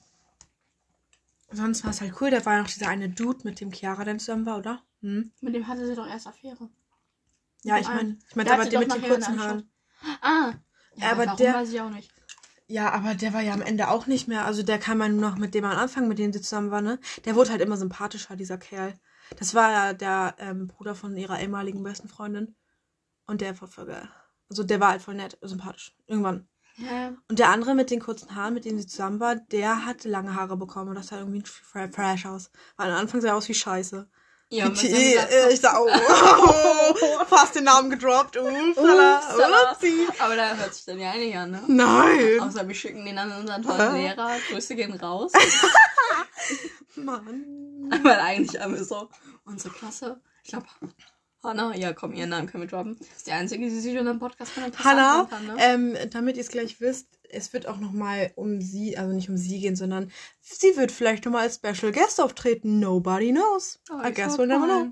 Sonst 1.51 1.83
war 1.83 1.91
es 1.91 2.01
halt 2.01 2.13
cool, 2.19 2.31
da 2.31 2.43
war 2.45 2.59
noch 2.59 2.67
dieser 2.69 2.87
eine 2.89 3.09
Dude, 3.09 3.39
mit 3.43 3.61
dem 3.61 3.71
Chiara 3.71 4.03
dann 4.03 4.19
zusammen 4.19 4.45
war, 4.45 4.57
oder? 4.57 4.81
Hm? 5.01 5.31
Mit 5.41 5.53
dem 5.55 5.67
hatte 5.67 5.85
sie 5.85 5.95
doch 5.95 6.07
erst 6.07 6.27
Affäre. 6.27 6.69
Ja, 7.63 7.77
ich 7.77 7.87
meine, 7.87 8.17
ich 8.27 8.35
meine 8.35 8.49
Der 8.49 8.59
aber 8.59 8.69
der 8.69 8.79
mit 8.79 8.93
den 8.93 9.01
kurzen 9.03 9.39
Haaren. 9.41 9.69
Ah. 10.21 10.53
Ja, 10.95 11.11
Aber 11.11 11.25
warum 11.25 11.37
der- 11.37 11.53
weiß 11.53 11.69
ich 11.71 11.81
auch 11.81 11.89
nicht. 11.89 12.11
Ja, 12.67 12.91
aber 12.91 13.13
der 13.13 13.33
war 13.33 13.41
ja 13.41 13.53
am 13.53 13.61
Ende 13.61 13.89
auch 13.89 14.07
nicht 14.07 14.27
mehr. 14.27 14.45
Also 14.45 14.63
der 14.63 14.79
kam 14.79 14.99
ja 14.99 15.07
nur 15.07 15.21
noch 15.29 15.37
mit 15.37 15.53
dem 15.53 15.65
am 15.65 15.77
Anfang, 15.77 16.07
mit 16.07 16.17
dem 16.17 16.33
sie 16.33 16.41
zusammen 16.41 16.71
war, 16.71 16.81
ne? 16.81 16.99
Der 17.25 17.35
wurde 17.35 17.51
halt 17.51 17.61
immer 17.61 17.77
sympathischer, 17.77 18.35
dieser 18.35 18.57
Kerl. 18.57 18.95
Das 19.37 19.53
war 19.53 19.71
ja 19.71 19.93
der 19.93 20.35
ähm, 20.39 20.67
Bruder 20.67 20.95
von 20.95 21.15
ihrer 21.17 21.39
ehemaligen 21.39 21.83
besten 21.83 22.07
Freundin. 22.09 22.55
Und 23.27 23.41
der 23.41 23.59
war 23.59 23.67
voll 23.67 23.85
geil. 23.87 24.09
Also 24.49 24.63
der 24.63 24.79
war 24.79 24.89
halt 24.91 25.01
voll 25.01 25.15
nett, 25.15 25.37
sympathisch. 25.41 25.95
Irgendwann. 26.07 26.47
Ja, 26.77 27.13
Und 27.29 27.39
der 27.39 27.49
andere 27.49 27.73
mit 27.73 27.89
den 27.89 28.01
kurzen 28.01 28.35
Haaren, 28.35 28.53
mit 28.53 28.65
dem 28.65 28.77
sie 28.77 28.85
zusammen 28.85 29.19
war, 29.21 29.35
der 29.35 29.85
hat 29.85 30.03
lange 30.03 30.35
Haare 30.35 30.57
bekommen 30.57 30.89
und 30.89 30.95
das 30.95 31.07
sah 31.07 31.19
irgendwie 31.19 31.41
fre- 31.41 31.91
fresh 31.91 32.25
aus. 32.25 32.51
Weil 32.77 32.91
am 32.91 32.97
Anfang 32.97 33.21
sah 33.21 33.29
er 33.29 33.35
aus 33.37 33.47
wie 33.47 33.53
Scheiße. 33.53 34.09
Ja, 34.49 34.65
seinem 34.75 34.75
Laptop. 35.15 35.31
äh, 35.31 35.53
ich 35.53 35.59
sag, 35.61 35.79
oh, 35.79 35.87
oh, 35.89 37.25
fast 37.25 37.55
den 37.55 37.63
Namen 37.63 37.89
gedroppt. 37.89 38.37
Upsala. 38.37 39.71
upsi. 39.71 40.07
Aber 40.19 40.35
da 40.35 40.53
hört 40.55 40.73
sich 40.75 40.85
dann 40.85 40.99
ja 40.99 41.15
nicht 41.15 41.35
an, 41.35 41.51
ne? 41.51 41.63
Nein. 41.67 42.39
Außer 42.41 42.67
wir 42.67 42.75
schicken 42.75 43.05
den 43.05 43.17
an 43.17 43.31
unseren 43.31 43.63
tollen? 43.63 43.95
Lehrer. 43.95 44.31
Grüße 44.51 44.75
gehen 44.75 44.93
raus. 44.93 45.31
Mann. 46.95 47.64
Weil 48.03 48.19
eigentlich 48.19 48.59
haben 48.61 48.73
wir 48.73 48.83
so 48.83 49.09
unsere 49.45 49.73
Klasse. 49.73 50.21
Ich 50.43 50.49
glaube, 50.49 50.65
Hanna, 51.43 51.75
ja 51.75 51.93
komm, 51.93 52.13
ihren 52.13 52.29
Namen 52.29 52.47
können 52.47 52.63
wir 52.63 52.69
droppen. 52.69 52.97
Ist 53.15 53.27
die 53.27 53.31
einzige, 53.31 53.63
die 53.63 53.79
sich 53.79 53.97
unseren 53.97 54.19
Podcast 54.19 54.51
von 54.51 54.63
der 54.63 54.71
Klasse 54.71 54.89
Hanna, 54.89 55.27
kann, 55.29 55.45
ne? 55.45 55.55
ähm, 55.59 55.97
damit 56.09 56.37
ihr 56.37 56.41
es 56.41 56.49
gleich 56.49 56.81
wisst, 56.81 57.07
es 57.29 57.53
wird 57.53 57.67
auch 57.67 57.77
nochmal 57.77 58.31
um 58.35 58.61
sie, 58.61 58.97
also 58.97 59.13
nicht 59.13 59.29
um 59.29 59.37
sie 59.37 59.59
gehen, 59.59 59.75
sondern 59.75 60.11
sie 60.41 60.75
wird 60.75 60.91
vielleicht 60.91 61.25
nochmal 61.25 61.43
als 61.43 61.55
Special 61.55 61.91
Guest 61.91 62.19
auftreten. 62.19 62.79
Nobody 62.79 63.31
knows. 63.31 63.79
Oh, 63.91 64.05
I 64.05 64.11
guess 64.11 64.37
we'll 64.37 64.47
never 64.47 64.65
know. 64.65 64.89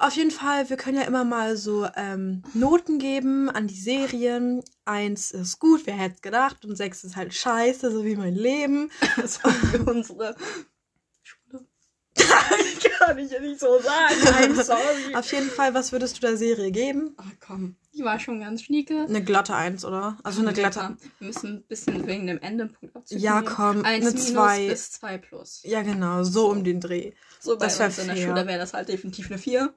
Auf 0.00 0.14
jeden 0.14 0.30
Fall, 0.30 0.70
wir 0.70 0.76
können 0.76 0.96
ja 0.96 1.02
immer 1.02 1.24
mal 1.24 1.56
so 1.56 1.88
ähm, 1.96 2.42
Noten 2.54 3.00
geben 3.00 3.50
an 3.50 3.66
die 3.66 3.80
Serien. 3.80 4.62
Eins 4.84 5.32
ist 5.32 5.58
gut, 5.58 5.82
wer 5.86 5.94
hätte 5.94 6.20
gedacht, 6.20 6.64
und 6.64 6.76
sechs 6.76 7.02
ist 7.02 7.16
halt 7.16 7.34
scheiße, 7.34 7.90
so 7.90 8.04
wie 8.04 8.14
mein 8.14 8.34
Leben. 8.34 8.90
Das 9.16 9.42
war 9.42 9.50
für 9.50 9.82
unsere. 9.82 10.36
Kann 12.98 13.18
ich 13.18 13.30
ja 13.30 13.40
nicht 13.40 13.60
so 13.60 13.78
sagen. 13.80 14.14
I'm 14.54 14.62
sorry. 14.64 15.14
Auf 15.14 15.30
jeden 15.32 15.50
Fall, 15.50 15.74
was 15.74 15.92
würdest 15.92 16.16
du 16.16 16.20
der 16.20 16.36
Serie 16.36 16.70
geben? 16.70 17.14
Ach 17.18 17.24
komm, 17.46 17.76
die 17.94 18.04
war 18.04 18.18
schon 18.20 18.40
ganz 18.40 18.62
schnieke. 18.62 19.06
Eine 19.08 19.22
glatte 19.22 19.54
Eins, 19.54 19.84
oder? 19.84 20.16
Also 20.22 20.40
eine 20.42 20.52
glatte. 20.52 20.96
Wir 21.18 21.26
müssen 21.28 21.56
ein 21.58 21.62
bisschen 21.62 22.06
wegen 22.06 22.26
dem 22.26 22.38
Endepunkt 22.40 22.94
abziehen. 22.96 23.18
Ja, 23.20 23.42
komm, 23.42 23.84
Eins 23.84 24.06
eine 24.06 24.10
minus 24.14 24.26
zwei. 24.32 24.68
bis 24.68 24.90
zwei 24.92 25.18
plus. 25.18 25.60
Ja, 25.64 25.82
genau, 25.82 26.22
so 26.24 26.48
um 26.50 26.64
den 26.64 26.80
Dreh. 26.80 27.12
So 27.40 27.56
bei 27.56 27.66
Das 27.66 27.78
uns 27.80 27.98
in 27.98 28.06
der 28.08 28.16
fair. 28.16 28.26
Schule 28.28 28.46
wäre 28.46 28.58
das 28.58 28.74
halt 28.74 28.88
definitiv 28.88 29.30
eine 29.30 29.38
4. 29.38 29.72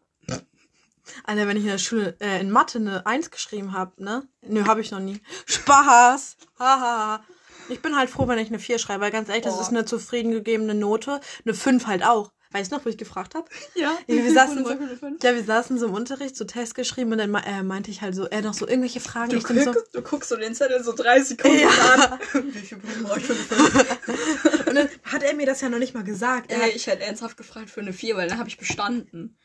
Alter, 1.23 1.47
wenn 1.47 1.57
ich 1.57 1.63
in 1.63 1.69
der 1.69 1.77
Schule 1.79 2.15
äh, 2.19 2.39
in 2.39 2.51
Mathe 2.51 2.77
eine 2.77 3.05
Eins 3.05 3.31
geschrieben 3.31 3.73
habe, 3.73 3.91
ne? 4.03 4.27
Nö, 4.43 4.65
habe 4.65 4.81
ich 4.81 4.91
noch 4.91 4.99
nie. 4.99 5.19
Spaß! 5.45 6.37
Haha. 6.59 7.23
Ich 7.69 7.81
bin 7.81 7.97
halt 7.97 8.09
froh, 8.09 8.27
wenn 8.27 8.37
ich 8.39 8.49
eine 8.49 8.59
4 8.59 8.77
schreibe, 8.79 9.01
weil 9.01 9.11
ganz 9.11 9.27
ehrlich, 9.29 9.43
das 9.43 9.57
Oh. 9.57 9.61
ist 9.61 9.69
eine 9.69 9.85
zufrieden 9.85 10.31
gegebene 10.31 10.75
Note. 10.75 11.19
Eine 11.43 11.53
5 11.53 11.87
halt 11.87 12.03
auch. 12.03 12.31
Weißt 12.53 12.71
du 12.71 12.75
noch, 12.75 12.85
wo 12.85 12.89
ich 12.89 12.97
gefragt 12.97 13.35
habe? 13.35 13.47
Ja, 13.75 13.97
Ja, 14.07 14.15
wir 14.23 14.33
saßen 14.33 14.65
so, 14.65 14.71
ja, 14.71 15.35
wir 15.35 15.43
saßen 15.43 15.77
so 15.77 15.87
im 15.87 15.93
Unterricht, 15.93 16.35
so 16.35 16.43
Test 16.45 16.75
geschrieben 16.75 17.11
und 17.13 17.17
dann 17.19 17.33
äh, 17.35 17.63
meinte 17.63 17.89
ich 17.91 18.01
halt 18.01 18.13
so, 18.15 18.27
äh, 18.27 18.41
noch 18.41 18.53
so 18.53 18.67
irgendwelche 18.67 18.99
Fragen. 18.99 19.31
Du, 19.31 19.37
ich 19.37 19.43
bin 19.47 19.63
so, 19.63 19.71
guckst, 19.71 19.95
du 19.95 20.01
guckst 20.01 20.29
so 20.29 20.35
den 20.35 20.53
Zettel 20.53 20.83
so 20.83 20.93
30 20.93 21.27
Sekunden 21.29 21.59
Ja. 21.59 21.69
an. 21.69 22.19
Wie 22.53 22.59
viel 22.59 22.77
Punkte 22.77 23.03
brauche 23.03 23.19
ich 23.19 23.25
für 23.25 23.33
eine 23.33 23.43
5? 23.43 24.67
und 24.67 24.75
dann 24.75 24.89
hat 25.03 25.23
er 25.23 25.33
mir 25.35 25.45
das 25.45 25.61
ja 25.61 25.69
noch 25.69 25.79
nicht 25.79 25.93
mal 25.93 26.03
gesagt. 26.03 26.51
Er 26.51 26.63
Ey, 26.63 26.71
ich 26.71 26.87
hätte 26.87 27.03
ernsthaft 27.03 27.37
gefragt 27.37 27.69
für 27.69 27.81
eine 27.81 27.93
4, 27.93 28.17
weil 28.17 28.27
dann 28.27 28.37
habe 28.37 28.49
ich 28.49 28.57
bestanden. 28.57 29.37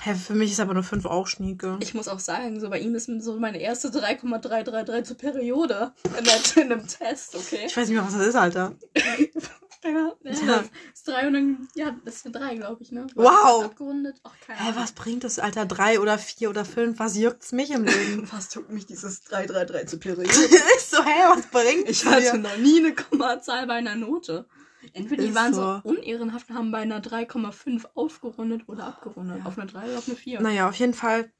hä, 0.00 0.14
für 0.14 0.34
mich 0.34 0.50
ist 0.52 0.60
aber 0.60 0.72
eine 0.72 0.82
5 0.82 1.06
auch 1.06 1.26
schnieke. 1.28 1.76
Ich 1.80 1.94
muss 1.94 2.08
auch 2.08 2.20
sagen, 2.20 2.60
so 2.60 2.68
bei 2.70 2.80
ihm 2.80 2.94
ist 2.94 3.08
so 3.20 3.38
meine 3.38 3.60
erste 3.60 3.90
3,333 3.90 5.04
zur 5.04 5.16
Periode 5.16 5.92
in, 6.18 6.24
der, 6.24 6.62
in 6.64 6.72
einem 6.72 6.86
Test, 6.86 7.36
okay? 7.36 7.64
Ich 7.66 7.76
weiß 7.76 7.88
nicht 7.88 7.96
mehr, 7.96 8.04
was 8.06 8.16
das 8.16 8.26
ist, 8.26 8.34
Alter. 8.36 8.74
Ja, 9.84 10.12
das 10.24 10.40
ist 10.40 11.06
3 11.08 11.26
und 11.28 11.32
dann, 11.34 11.68
ja, 11.74 11.94
das 12.04 12.16
ist 12.16 12.26
eine 12.26 12.32
3, 12.38 12.56
glaube 12.56 12.82
ich, 12.82 12.90
ne? 12.92 13.06
Wow. 13.14 13.64
Abgerundet. 13.66 14.16
Ach, 14.24 14.34
keine 14.44 14.58
Hä, 14.58 14.68
Ahnung. 14.70 14.82
was 14.82 14.92
bringt 14.92 15.24
das, 15.24 15.38
Alter? 15.38 15.66
3 15.66 16.00
oder 16.00 16.18
4 16.18 16.50
oder 16.50 16.64
5? 16.64 16.98
Was 16.98 17.16
juckt's 17.16 17.52
mich 17.52 17.70
im 17.70 17.84
Leben? 17.84 18.28
Was 18.32 18.48
tut 18.48 18.70
mich 18.70 18.86
dieses 18.86 19.22
333 19.22 19.88
zur 19.88 20.00
Periode? 20.00 20.24
ich 20.24 20.84
so, 20.84 21.02
hä, 21.04 21.24
was 21.28 21.46
bringt 21.46 21.88
Ich 21.88 22.00
dir? 22.02 22.10
hatte 22.10 22.38
noch 22.38 22.56
nie 22.56 22.78
eine 22.78 22.94
Kommazahl 22.94 23.66
bei 23.66 23.74
einer 23.74 23.94
Note. 23.94 24.46
Entweder 24.92 25.22
die 25.22 25.28
Ist 25.30 25.34
waren 25.34 25.54
so. 25.54 25.60
so. 25.60 25.80
unehrenhaft 25.84 26.50
und 26.50 26.56
haben 26.56 26.70
bei 26.72 26.78
einer 26.78 27.00
3,5 27.00 27.84
aufgerundet 27.94 28.62
oder 28.68 28.84
abgerundet. 28.86 29.44
Auf 29.44 29.58
eine 29.58 29.70
3 29.70 29.84
oder 29.84 29.98
auf 29.98 30.08
eine 30.08 30.16
4. 30.16 30.40
Naja, 30.40 30.68
auf 30.68 30.74
jeden 30.76 30.94
Fall. 30.94 31.30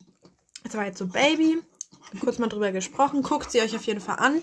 Das 0.64 0.74
war 0.74 0.84
jetzt 0.86 0.98
so 0.98 1.06
Baby. 1.06 1.58
Kurz 2.20 2.38
mal 2.38 2.48
drüber 2.48 2.72
gesprochen. 2.72 3.22
Guckt 3.22 3.50
sie 3.50 3.60
euch 3.60 3.74
auf 3.76 3.84
jeden 3.84 4.00
Fall 4.00 4.16
an. 4.18 4.42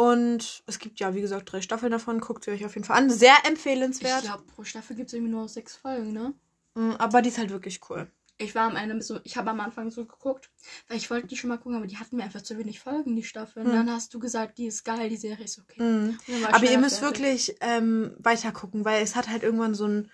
Und 0.00 0.62
es 0.66 0.78
gibt 0.78 0.98
ja, 0.98 1.14
wie 1.14 1.20
gesagt, 1.20 1.52
drei 1.52 1.60
Staffeln 1.60 1.92
davon. 1.92 2.20
Guckt 2.20 2.44
sie 2.44 2.50
euch 2.52 2.64
auf 2.64 2.74
jeden 2.74 2.86
Fall 2.86 2.96
an. 2.96 3.10
Sehr 3.10 3.34
ich 3.42 3.48
empfehlenswert. 3.50 4.22
glaube, 4.22 4.44
pro 4.44 4.64
Staffel 4.64 4.96
gibt 4.96 5.08
es 5.08 5.12
irgendwie 5.12 5.32
nur 5.32 5.46
sechs 5.48 5.76
Folgen, 5.76 6.12
ne? 6.12 6.32
Mm, 6.74 6.92
Aber 6.98 7.20
die 7.20 7.28
ist 7.28 7.36
halt 7.38 7.50
wirklich 7.50 7.80
cool. 7.90 8.10
Ich 8.38 8.54
war 8.54 8.62
am 8.70 8.76
Ende 8.76 9.02
so, 9.02 9.20
ich 9.24 9.36
habe 9.36 9.50
am 9.50 9.60
Anfang 9.60 9.90
so 9.90 10.06
geguckt, 10.06 10.50
weil 10.88 10.96
ich 10.96 11.10
wollte 11.10 11.26
die 11.26 11.36
schon 11.36 11.48
mal 11.48 11.58
gucken, 11.58 11.76
aber 11.76 11.86
die 11.86 11.98
hatten 11.98 12.16
mir 12.16 12.22
einfach 12.22 12.40
zu 12.40 12.56
wenig 12.56 12.80
Folgen, 12.80 13.14
die 13.14 13.22
Staffeln. 13.22 13.66
Hm. 13.66 13.72
Dann 13.74 13.90
hast 13.90 14.14
du 14.14 14.18
gesagt, 14.18 14.56
die 14.56 14.66
ist 14.68 14.84
geil, 14.84 15.10
die 15.10 15.18
Serie 15.18 15.44
ist 15.44 15.58
okay. 15.58 15.78
Und 15.82 16.18
ich 16.26 16.46
Aber 16.48 16.64
ihr 16.64 16.78
müsst 16.78 17.00
fertig. 17.00 17.18
wirklich 17.20 17.56
ähm, 17.60 18.16
weiter 18.18 18.52
gucken, 18.52 18.86
weil 18.86 19.02
es 19.02 19.16
hat 19.16 19.28
halt 19.28 19.42
irgendwann 19.42 19.74
so 19.74 19.86
ein. 19.86 20.10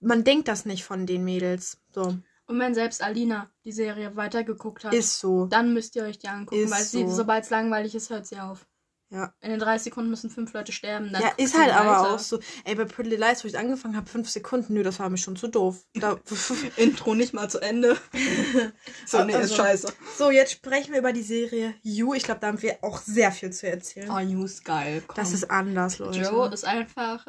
Man 0.00 0.24
denkt 0.24 0.48
das 0.48 0.66
nicht 0.66 0.84
von 0.84 1.06
den 1.06 1.24
Mädels. 1.24 1.78
So. 1.94 2.18
Und 2.46 2.58
wenn 2.58 2.74
selbst 2.74 3.02
Alina 3.02 3.50
die 3.64 3.72
Serie 3.72 4.16
weitergeguckt 4.16 4.84
hat, 4.84 4.92
Ist 4.92 5.18
so. 5.18 5.46
dann 5.46 5.72
müsst 5.72 5.96
ihr 5.96 6.02
euch 6.02 6.18
die 6.18 6.28
angucken, 6.28 6.60
Ist 6.64 6.70
weil 6.70 6.82
sie, 6.84 7.04
so. 7.04 7.14
sobald 7.14 7.44
es 7.44 7.48
langweilig 7.50 7.94
ist, 7.94 8.10
hört 8.10 8.26
sie 8.26 8.38
auf. 8.38 8.66
Ja. 9.14 9.32
In 9.40 9.50
den 9.50 9.60
30 9.60 9.84
Sekunden 9.84 10.10
müssen 10.10 10.28
fünf 10.28 10.52
Leute 10.52 10.72
sterben. 10.72 11.10
Ja, 11.12 11.28
ist 11.36 11.56
halt 11.56 11.72
aber 11.72 11.90
weiter. 12.02 12.14
auch 12.14 12.18
so. 12.18 12.40
Ey, 12.64 12.74
bei 12.74 12.84
Pretty 12.84 13.14
Lies, 13.14 13.44
wo 13.44 13.48
ich 13.48 13.56
angefangen 13.56 13.96
habe, 13.96 14.08
fünf 14.10 14.28
Sekunden, 14.28 14.74
nö, 14.74 14.82
das 14.82 14.98
war 14.98 15.08
mir 15.08 15.18
schon 15.18 15.36
zu 15.36 15.46
doof. 15.46 15.86
Da, 15.94 16.18
Intro 16.76 17.14
nicht 17.14 17.32
mal 17.32 17.48
zu 17.48 17.60
Ende. 17.60 17.96
so, 19.06 19.22
nee, 19.24 19.34
Also- 19.34 19.54
ist 19.54 19.56
scheiße. 19.56 19.92
so, 20.18 20.30
jetzt 20.30 20.52
sprechen 20.52 20.92
wir 20.92 20.98
über 20.98 21.12
die 21.12 21.22
Serie 21.22 21.74
You. 21.82 22.14
Ich 22.14 22.24
glaube, 22.24 22.40
da 22.40 22.48
haben 22.48 22.60
wir 22.60 22.78
auch 22.82 22.98
sehr 23.00 23.30
viel 23.32 23.50
zu 23.52 23.68
erzählen. 23.68 24.10
Oh, 24.10 24.18
You 24.18 24.44
ist 24.44 24.64
geil. 24.64 25.02
Komm. 25.06 25.16
das 25.16 25.32
ist 25.32 25.50
anders, 25.50 25.98
Leute. 25.98 26.20
Joe 26.20 26.52
ist 26.52 26.64
einfach. 26.64 27.26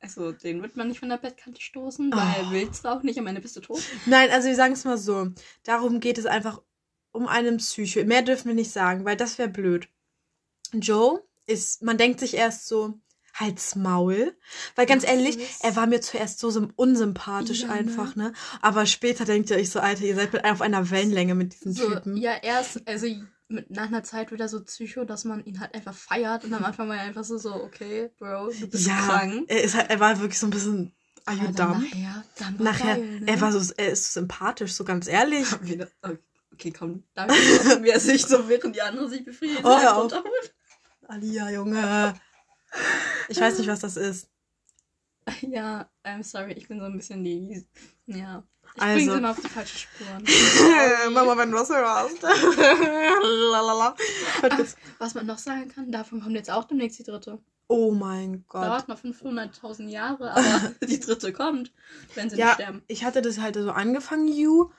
Also, 0.00 0.30
den 0.30 0.62
wird 0.62 0.76
man 0.76 0.86
nicht 0.86 1.00
von 1.00 1.08
der 1.08 1.16
Bettkante 1.16 1.60
stoßen, 1.60 2.12
weil 2.12 2.44
Oh. 2.46 2.50
willst 2.52 2.84
du 2.84 2.88
auch 2.88 3.02
nicht, 3.02 3.18
am 3.18 3.26
Ende 3.26 3.40
bist 3.40 3.56
du 3.56 3.60
tot. 3.60 3.82
Nein, 4.06 4.30
also 4.30 4.46
wir 4.46 4.54
sagen 4.54 4.74
es 4.74 4.84
mal 4.84 4.96
so. 4.96 5.32
Darum 5.64 5.98
geht 5.98 6.18
es 6.18 6.26
einfach 6.26 6.62
um 7.10 7.26
einen 7.26 7.56
Psycho. 7.56 8.04
Mehr 8.04 8.22
dürfen 8.22 8.46
wir 8.46 8.54
nicht 8.54 8.70
sagen, 8.70 9.04
weil 9.04 9.16
das 9.16 9.38
wäre 9.38 9.48
blöd. 9.48 9.88
Joe 10.74 11.22
ist, 11.46 11.82
man 11.82 11.98
denkt 11.98 12.20
sich 12.20 12.34
erst 12.34 12.66
so, 12.66 12.94
halt's 13.34 13.76
Maul. 13.76 14.36
Weil 14.74 14.86
ganz 14.86 15.04
Was 15.04 15.10
ehrlich, 15.10 15.38
er 15.60 15.76
war 15.76 15.86
mir 15.86 16.00
zuerst 16.00 16.40
so 16.40 16.68
unsympathisch 16.76 17.62
Ja, 17.62 17.68
ne? 17.68 17.72
einfach, 17.74 18.16
ne? 18.16 18.32
Aber 18.60 18.86
später 18.86 19.24
denkt 19.24 19.50
ihr 19.50 19.56
euch 19.56 19.70
so, 19.70 19.80
Alter, 19.80 20.02
ihr 20.04 20.14
seid 20.16 20.32
mit 20.32 20.44
auf 20.44 20.60
einer 20.60 20.90
Wellenlänge 20.90 21.34
mit 21.34 21.54
diesem 21.54 21.72
So, 21.72 21.88
Typen. 21.88 22.16
ja, 22.16 22.32
erst, 22.42 22.86
also 22.86 23.06
mit, 23.48 23.70
nach 23.70 23.86
einer 23.86 24.02
Zeit 24.02 24.30
wird 24.30 24.40
er 24.40 24.48
so 24.48 24.62
psycho, 24.64 25.04
dass 25.04 25.24
man 25.24 25.44
ihn 25.44 25.60
halt 25.60 25.74
einfach 25.74 25.94
feiert. 25.94 26.44
Und 26.44 26.52
am 26.52 26.64
Anfang 26.64 26.88
war 26.88 26.96
er 26.96 27.02
einfach 27.02 27.24
so, 27.24 27.38
so 27.38 27.54
okay, 27.54 28.10
Bro, 28.18 28.50
du 28.50 28.66
bist 28.68 28.86
Ja, 28.86 28.96
krank. 28.96 29.44
er, 29.48 29.62
ist 29.62 29.74
halt, 29.74 29.88
er 29.90 30.00
war 30.00 30.20
wirklich 30.20 30.38
so 30.38 30.46
ein 30.46 30.50
bisschen, 30.50 30.92
are 31.24 31.36
you 31.36 31.46
dumb? 31.52 31.80
Nachher, 31.82 32.24
dann 32.38 32.58
war 32.58 32.64
Nachher, 32.64 32.94
geil, 32.96 33.20
ne? 33.20 33.26
er 33.26 33.40
war 33.40 33.52
so, 33.52 33.72
er 33.76 33.90
ist 33.92 34.12
sympathisch, 34.12 34.72
so 34.74 34.84
ganz 34.84 35.06
ehrlich. 35.06 35.46
Wieder, 35.62 35.88
okay, 36.52 36.72
komm, 36.76 37.04
mal, 37.14 37.28
wie 37.28 37.88
er 37.90 38.00
sich 38.00 38.26
so, 38.26 38.48
während 38.48 38.74
die 38.76 38.82
andere 38.82 39.08
sich 39.08 39.24
befriedigt, 39.24 39.60
Oh, 39.64 39.78
hör 39.78 39.96
auf. 39.96 40.02
runterholt? 40.02 40.54
Alia, 41.08 41.50
Junge. 41.50 42.14
Ich 43.28 43.40
weiß 43.40 43.58
nicht, 43.58 43.68
was 43.68 43.80
das 43.80 43.96
ist. 43.96 44.28
Ja, 45.42 45.90
I'm 46.04 46.22
sorry, 46.22 46.52
ich 46.54 46.68
bin 46.68 46.78
so 46.80 46.86
ein 46.86 46.96
bisschen 46.96 47.22
die, 47.22 47.66
ja. 48.06 48.42
Ich 48.76 48.80
Also. 48.82 48.94
bringe 48.94 49.12
sie 49.12 49.18
immer 49.18 49.30
auf 49.32 49.40
die 49.40 49.48
falsche 49.48 49.76
Spuren. 49.78 50.24
Mama, 51.12 51.36
wenn 51.36 51.50
du 51.50 51.58
was 51.58 51.68
hörst. 51.68 52.22
Lalala. 53.52 53.94
Hört 54.40 54.56
kurz. 54.56 54.76
Was 54.98 55.12
man 55.14 55.26
noch 55.26 55.36
sagen 55.36 55.68
kann, 55.68 55.92
davon 55.92 56.22
kommt 56.22 56.34
jetzt 56.34 56.50
auch 56.50 56.64
demnächst 56.64 56.98
die 56.98 57.02
dritte. 57.02 57.38
Oh 57.66 57.90
mein 57.90 58.46
Gott. 58.48 58.64
Dauert 58.64 58.88
noch 58.88 58.98
500.000 59.02 59.88
Jahre, 59.90 60.30
aber 60.30 60.74
die 60.86 60.98
dritte 60.98 61.30
kommt, 61.34 61.74
wenn 62.14 62.30
sie 62.30 62.36
nicht 62.36 62.46
Ja, 62.46 62.54
sterben. 62.54 62.82
ich 62.86 63.04
hatte 63.04 63.20
das 63.20 63.38
halt 63.38 63.56
so 63.56 63.70
angefangen, 63.70 64.28
You. 64.28 64.70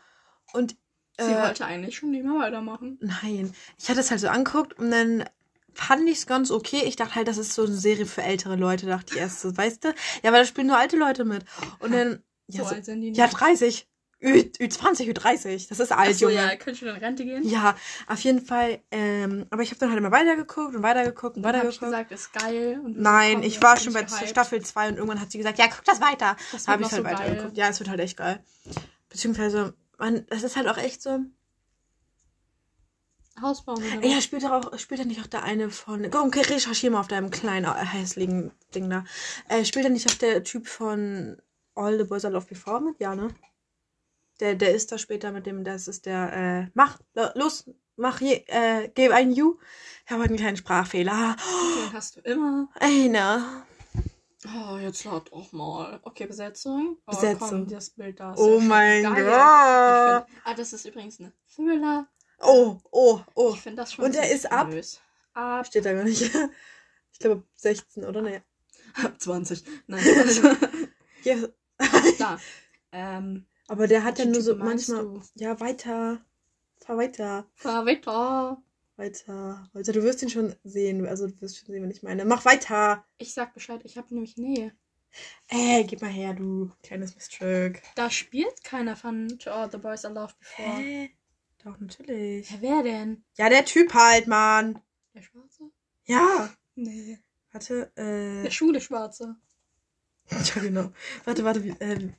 Und 0.54 0.76
Sie 1.20 1.26
äh, 1.32 1.44
wollte 1.44 1.66
eigentlich 1.66 1.96
schon 1.98 2.10
nicht 2.10 2.24
mehr 2.26 2.40
weitermachen. 2.40 2.98
nein, 3.02 3.54
ich 3.78 3.88
hatte 3.90 4.00
es 4.00 4.10
halt 4.10 4.22
so 4.22 4.30
angeguckt 4.30 4.80
und 4.80 4.90
dann 4.90 5.26
fand 5.74 6.08
ich 6.10 6.20
es 6.20 6.28
ganz 6.28 6.52
okay. 6.52 6.82
Ich 6.86 6.96
dachte 6.96 7.16
halt, 7.16 7.28
das 7.28 7.38
ist 7.38 7.54
so 7.54 7.64
eine 7.66 7.76
Serie 7.76 8.06
für 8.06 8.22
ältere 8.24 8.56
Leute, 8.56 8.86
dachte 8.86 9.14
ich 9.16 9.20
erst 9.20 9.42
so, 9.42 9.56
weißt 9.56 9.84
du? 9.84 9.90
Ja, 10.24 10.30
aber 10.30 10.38
da 10.40 10.46
spielen 10.46 10.68
nur 10.68 10.78
alte 10.78 10.98
Leute 10.98 11.26
mit. 11.26 11.46
Und 11.80 11.94
dann, 11.94 12.24
ja, 12.48 12.64
so 12.64 12.70
so, 12.70 12.76
alt 12.76 12.86
sind 12.86 13.02
die 13.02 13.10
nicht. 13.10 13.18
ja 13.18 13.28
30. 13.28 13.86
Ü, 14.22 14.32
Ü20, 14.60 15.14
Ü30. 15.14 15.70
Das 15.70 15.80
ist 15.80 15.94
alt, 15.94 16.10
Achso, 16.10 16.26
Junge. 16.28 16.36
ja, 16.36 16.56
könnt 16.58 16.82
ihr 16.82 16.90
in 16.94 16.98
Rente 16.98 17.24
gehen? 17.24 17.42
Ja, 17.48 17.78
auf 18.06 18.20
jeden 18.20 18.42
Fall. 18.46 18.82
Ähm, 18.92 19.46
aber 19.50 19.62
ich 19.62 19.70
habe 19.70 19.80
dann 19.80 19.90
halt 19.92 19.98
immer 20.00 20.12
weitergeguckt 20.12 20.76
und 20.76 20.84
weitergeguckt 20.84 21.38
und 21.38 21.44
Dann 21.44 21.56
hab 21.56 21.64
ich 21.70 21.82
weitergeguckt. 21.82 22.10
gesagt, 22.10 22.12
ist 22.12 22.34
geil. 22.34 22.82
Und 22.84 23.00
Nein, 23.00 23.44
ich 23.44 23.62
war 23.62 23.78
schon 23.78 23.94
bei 23.94 24.04
gehypt. 24.04 24.28
Staffel 24.30 24.62
2 24.62 24.90
und 24.90 24.96
irgendwann 24.98 25.22
hat 25.22 25.32
sie 25.32 25.38
gesagt, 25.38 25.58
ja, 25.58 25.68
guck 25.68 25.86
das 25.86 26.02
weiter. 26.02 26.36
Das 26.52 26.66
Da 26.66 26.74
habe 26.74 26.84
ich 26.84 26.92
halt 26.92 27.02
so 27.06 27.10
weitergeguckt. 27.10 27.56
Ja, 27.56 27.70
es 27.70 27.80
wird 27.80 27.90
halt 27.90 28.02
echt 28.02 28.18
geil. 28.18 28.44
Beziehungsweise, 29.08 29.74
man, 29.98 30.26
das 30.30 30.44
ist 30.44 30.58
halt 30.58 30.68
auch 30.68 30.78
echt 30.78 31.02
so. 31.02 31.20
Haus 33.42 33.64
bauen 33.66 33.78
oder 33.84 34.06
Ja, 34.06 34.22
spielt 34.22 34.44
er 34.44 34.56
auch, 34.56 34.78
spielt 34.78 35.00
er 35.00 35.06
nicht 35.06 35.22
auch 35.22 35.28
der 35.28 35.44
eine 35.44 35.70
von. 35.70 36.10
Komm, 36.12 36.28
okay, 36.28 36.42
recherchier 36.42 36.92
mal 36.92 37.00
auf 37.00 37.08
deinem 37.08 37.30
kleinen 37.32 37.66
äh, 37.66 37.86
hässlichen 37.86 38.52
Ding 38.76 38.90
da. 38.90 39.04
Äh, 39.48 39.66
spielt 39.66 39.86
er 39.86 39.92
nicht 39.92 40.10
auch 40.10 40.16
der 40.16 40.44
Typ 40.44 40.68
von 40.68 41.42
All 41.76 41.98
the 41.98 42.04
Boys 42.06 42.24
I 42.24 42.28
Love 42.28 42.48
Before 42.48 42.82
mit? 42.82 43.00
Ja, 43.00 43.16
ne? 43.16 43.30
Der, 44.40 44.56
der 44.56 44.74
ist 44.74 44.92
da 44.92 44.98
später 44.98 45.32
mit 45.32 45.46
dem, 45.46 45.64
das 45.64 45.88
ist 45.88 46.06
der, 46.06 46.34
äh, 46.66 46.72
mach, 46.74 47.00
lo- 47.14 47.30
los, 47.36 47.70
mach 47.98 48.22
je, 48.22 48.44
äh, 48.48 48.88
gebe 48.90 49.14
ein 49.14 49.32
You. 49.34 49.58
Ich 50.06 50.12
habe 50.12 50.24
einen 50.24 50.38
kleinen 50.38 50.58
Sprachfehler. 50.58 51.36
Den 51.86 51.94
hast 51.94 52.16
du 52.16 52.22
immer. 52.22 52.70
Einer. 52.80 53.66
Oh, 54.46 54.78
jetzt 54.78 55.04
lad 55.04 55.30
doch 55.32 55.52
mal. 55.52 56.00
Okay, 56.04 56.26
Besetzung. 56.26 56.96
Oh, 57.06 57.12
Besetzung. 57.12 57.50
Komm, 57.50 57.68
das 57.68 57.90
Bild 57.90 58.20
da 58.22 58.34
Oh 58.38 58.60
mein. 58.62 59.04
Gott. 59.04 59.18
Ah, 59.28 60.54
das 60.56 60.72
ist 60.72 60.86
übrigens 60.86 61.20
eine 61.20 61.34
Thriller. 61.54 62.08
Oh, 62.42 62.78
oh, 62.92 63.22
oh. 63.36 63.54
Ich 63.54 63.62
finde 63.62 63.82
das 63.82 63.94
schon 63.94 64.06
Und 64.06 64.14
sehr 64.14 64.30
ist 64.32 64.52
ab? 64.52 64.70
Ab 65.34 65.66
Steht 65.66 65.86
da 65.86 65.94
gar 65.94 66.04
nicht. 66.04 66.32
Ich 67.12 67.20
glaube 67.20 67.44
16, 67.58 68.06
oder? 68.06 68.22
Nee. 68.22 68.42
ab 68.94 69.20
20. 69.20 69.64
Nein, 69.88 70.02
Ja, 71.24 71.36
da. 72.18 72.40
Ähm, 72.94 73.46
aber 73.68 73.88
der 73.88 74.06
hat 74.06 74.20
ja 74.20 74.26
nur 74.26 74.42
so 74.42 74.56
manchmal. 74.56 75.04
du? 75.04 75.22
Ja, 75.36 75.60
weiter. 75.60 76.24
Fahr 76.78 76.98
weiter. 76.98 77.46
Fahr 77.56 77.86
weiter. 77.86 78.64
Weiter. 78.96 79.70
Weiter. 79.74 79.92
Du 79.92 80.04
wirst 80.04 80.24
ihn 80.24 80.30
schon 80.30 80.56
sehen. 80.64 81.06
Also 81.06 81.28
du 81.28 81.42
wirst 81.42 81.58
schon 81.58 81.68
sehen, 81.68 81.84
wenn 81.84 81.92
ich 81.92 82.04
meine. 82.04 82.24
Mach 82.24 82.46
weiter. 82.46 83.06
Ich 83.18 83.34
sag 83.34 83.54
Bescheid, 83.54 83.82
ich 83.84 83.98
habe 83.98 84.14
nämlich 84.14 84.38
Nähe. 84.38 84.72
Ey, 85.48 85.84
gib 85.86 86.02
mal 86.02 86.10
her, 86.12 86.34
du 86.34 86.72
kleines 86.84 87.16
Miststück. 87.16 87.82
Da 87.96 88.10
spielt 88.10 88.64
keiner 88.64 88.96
von 88.96 89.40
To 89.40 89.52
All 89.52 89.70
the 89.72 89.78
Boys 89.78 90.04
I 90.04 90.08
Loved 90.08 90.40
Before. 90.40 90.78
Hä? 90.78 91.12
Doch, 91.64 91.80
natürlich. 91.80 92.50
Ja, 92.52 92.58
wer 92.62 92.84
denn? 92.84 93.24
Ja, 93.38 93.50
der 93.50 93.66
Typ 93.66 93.94
halt, 93.94 94.28
Mann. 94.28 94.80
Der 95.14 95.22
Schwarze? 95.22 95.64
Ja. 96.06 96.50
Nee. 96.76 97.20
Warte, 97.52 97.92
äh. 97.96 98.44
Der 98.44 98.52
schwule 98.52 98.82
Schwarze. 98.82 99.36
Ja, 100.32 100.62
genau. 100.62 100.92
Warte, 101.26 101.44
warte, 101.44 101.64
wie, 101.64 101.74
ähm. 101.80 102.14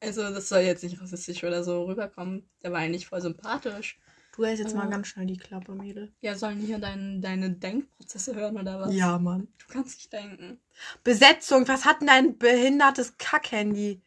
Also, 0.00 0.22
das 0.22 0.50
soll 0.50 0.60
jetzt 0.60 0.84
nicht 0.84 1.00
rassistisch 1.00 1.42
oder 1.42 1.64
so 1.64 1.84
rüberkommen. 1.84 2.50
Der 2.62 2.70
war 2.70 2.80
eigentlich 2.80 3.06
voll 3.06 3.22
sympathisch. 3.22 3.98
Du 4.36 4.44
hältst 4.44 4.62
jetzt 4.62 4.74
mal 4.76 4.86
Äh. 4.86 4.90
ganz 4.90 5.06
schnell 5.06 5.24
die 5.24 5.38
Klappe, 5.38 5.74
Mädel. 5.74 6.12
Ja, 6.20 6.34
sollen 6.36 6.58
hier 6.60 6.78
dein, 6.78 7.22
deine 7.22 7.50
Denkprozesse 7.50 8.34
hören 8.34 8.58
oder 8.58 8.78
was? 8.78 8.94
Ja, 8.94 9.18
Mann. 9.18 9.48
Du 9.56 9.66
kannst 9.68 9.96
nicht 9.96 10.12
denken. 10.12 10.60
Besetzung, 11.02 11.66
was 11.66 11.86
hat 11.86 12.00
denn 12.02 12.08
dein 12.08 12.36
behindertes 12.36 13.16
Kackhandy? 13.16 14.02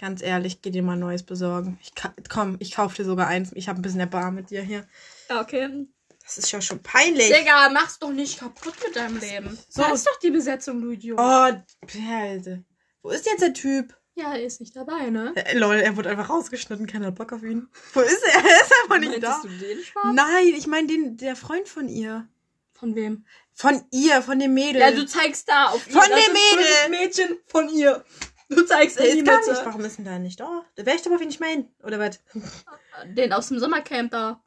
Ganz 0.00 0.22
ehrlich, 0.22 0.62
geh 0.62 0.70
dir 0.70 0.82
mal 0.82 0.94
ein 0.94 1.00
neues 1.00 1.22
besorgen. 1.22 1.78
Ich 1.82 1.92
komm, 2.30 2.56
ich 2.58 2.72
kauf 2.72 2.94
dir 2.94 3.04
sogar 3.04 3.26
eins. 3.26 3.50
Ich 3.54 3.68
habe 3.68 3.78
ein 3.80 3.82
bisschen 3.82 4.00
Erbarm 4.00 4.34
mit 4.34 4.48
dir 4.48 4.62
hier. 4.62 4.86
Ja, 5.28 5.42
okay. 5.42 5.86
Das 6.24 6.38
ist 6.38 6.50
ja 6.52 6.62
schon 6.62 6.82
peinlich. 6.82 7.30
Digga, 7.30 7.68
mach's 7.70 7.98
doch 7.98 8.10
nicht 8.10 8.38
kaputt 8.38 8.74
mit 8.86 8.96
deinem 8.96 9.18
Leben. 9.18 9.58
So. 9.68 9.82
So 9.82 9.92
ist 9.94 10.06
doch 10.06 10.18
die 10.20 10.30
Besetzung, 10.30 10.80
du 10.80 10.90
Idiot. 10.92 11.18
Oh, 11.20 11.50
Perle. 11.86 12.64
Wo 13.02 13.10
ist 13.10 13.26
jetzt 13.26 13.42
der 13.42 13.52
Typ? 13.52 13.94
Ja, 14.14 14.32
er 14.34 14.42
ist 14.42 14.60
nicht 14.60 14.74
dabei, 14.74 15.10
ne? 15.10 15.32
Äh, 15.36 15.58
lol, 15.58 15.76
er 15.76 15.96
wurde 15.96 16.08
einfach 16.08 16.30
rausgeschnitten. 16.30 16.86
Keiner 16.86 17.10
Bock 17.12 17.32
auf 17.34 17.42
ihn. 17.42 17.68
Wo 17.92 18.00
ist 18.00 18.22
er? 18.22 18.40
Er 18.44 18.62
ist 18.62 18.72
einfach 18.82 18.98
nicht 18.98 19.22
da. 19.22 19.40
Du 19.42 19.48
den 19.48 19.82
Schwarz? 19.84 20.14
Nein, 20.14 20.54
ich 20.56 20.66
meine 20.66 20.86
den, 20.86 21.16
der 21.18 21.36
Freund 21.36 21.68
von 21.68 21.88
ihr. 21.88 22.26
Von 22.72 22.94
wem? 22.94 23.26
Von 23.52 23.84
ihr, 23.90 24.22
von 24.22 24.38
dem 24.38 24.54
Mädel. 24.54 24.80
Ja, 24.80 24.90
du 24.90 25.04
zeigst 25.04 25.46
da 25.48 25.66
auf 25.66 25.86
ihn. 25.86 25.92
Von 25.92 26.08
Das 26.08 26.24
dem 26.24 26.32
Mädel. 26.32 26.88
Mädchen 26.90 27.38
von 27.46 27.68
ihr. 27.68 28.02
Du 28.50 28.62
zeigst 28.66 28.98
der 28.98 29.04
die 29.06 29.18
ist 29.20 29.24
gar 29.24 29.38
nicht. 29.38 29.48
Mitte. 29.48 29.62
Warum 29.64 29.84
ist 29.84 29.96
denn 29.98 30.04
da 30.04 30.18
nicht 30.18 30.40
da? 30.40 30.64
Da 30.74 30.84
wäre 30.84 30.96
ich 30.96 31.02
doch 31.02 31.10
mal, 31.10 31.20
wen 31.20 31.28
ich 31.30 31.38
meine. 31.40 31.68
Oder 31.84 31.98
was? 32.00 32.20
Den 33.06 33.32
aus 33.32 33.48
dem 33.48 33.58
Sommercamp 33.60 34.10
da. 34.10 34.42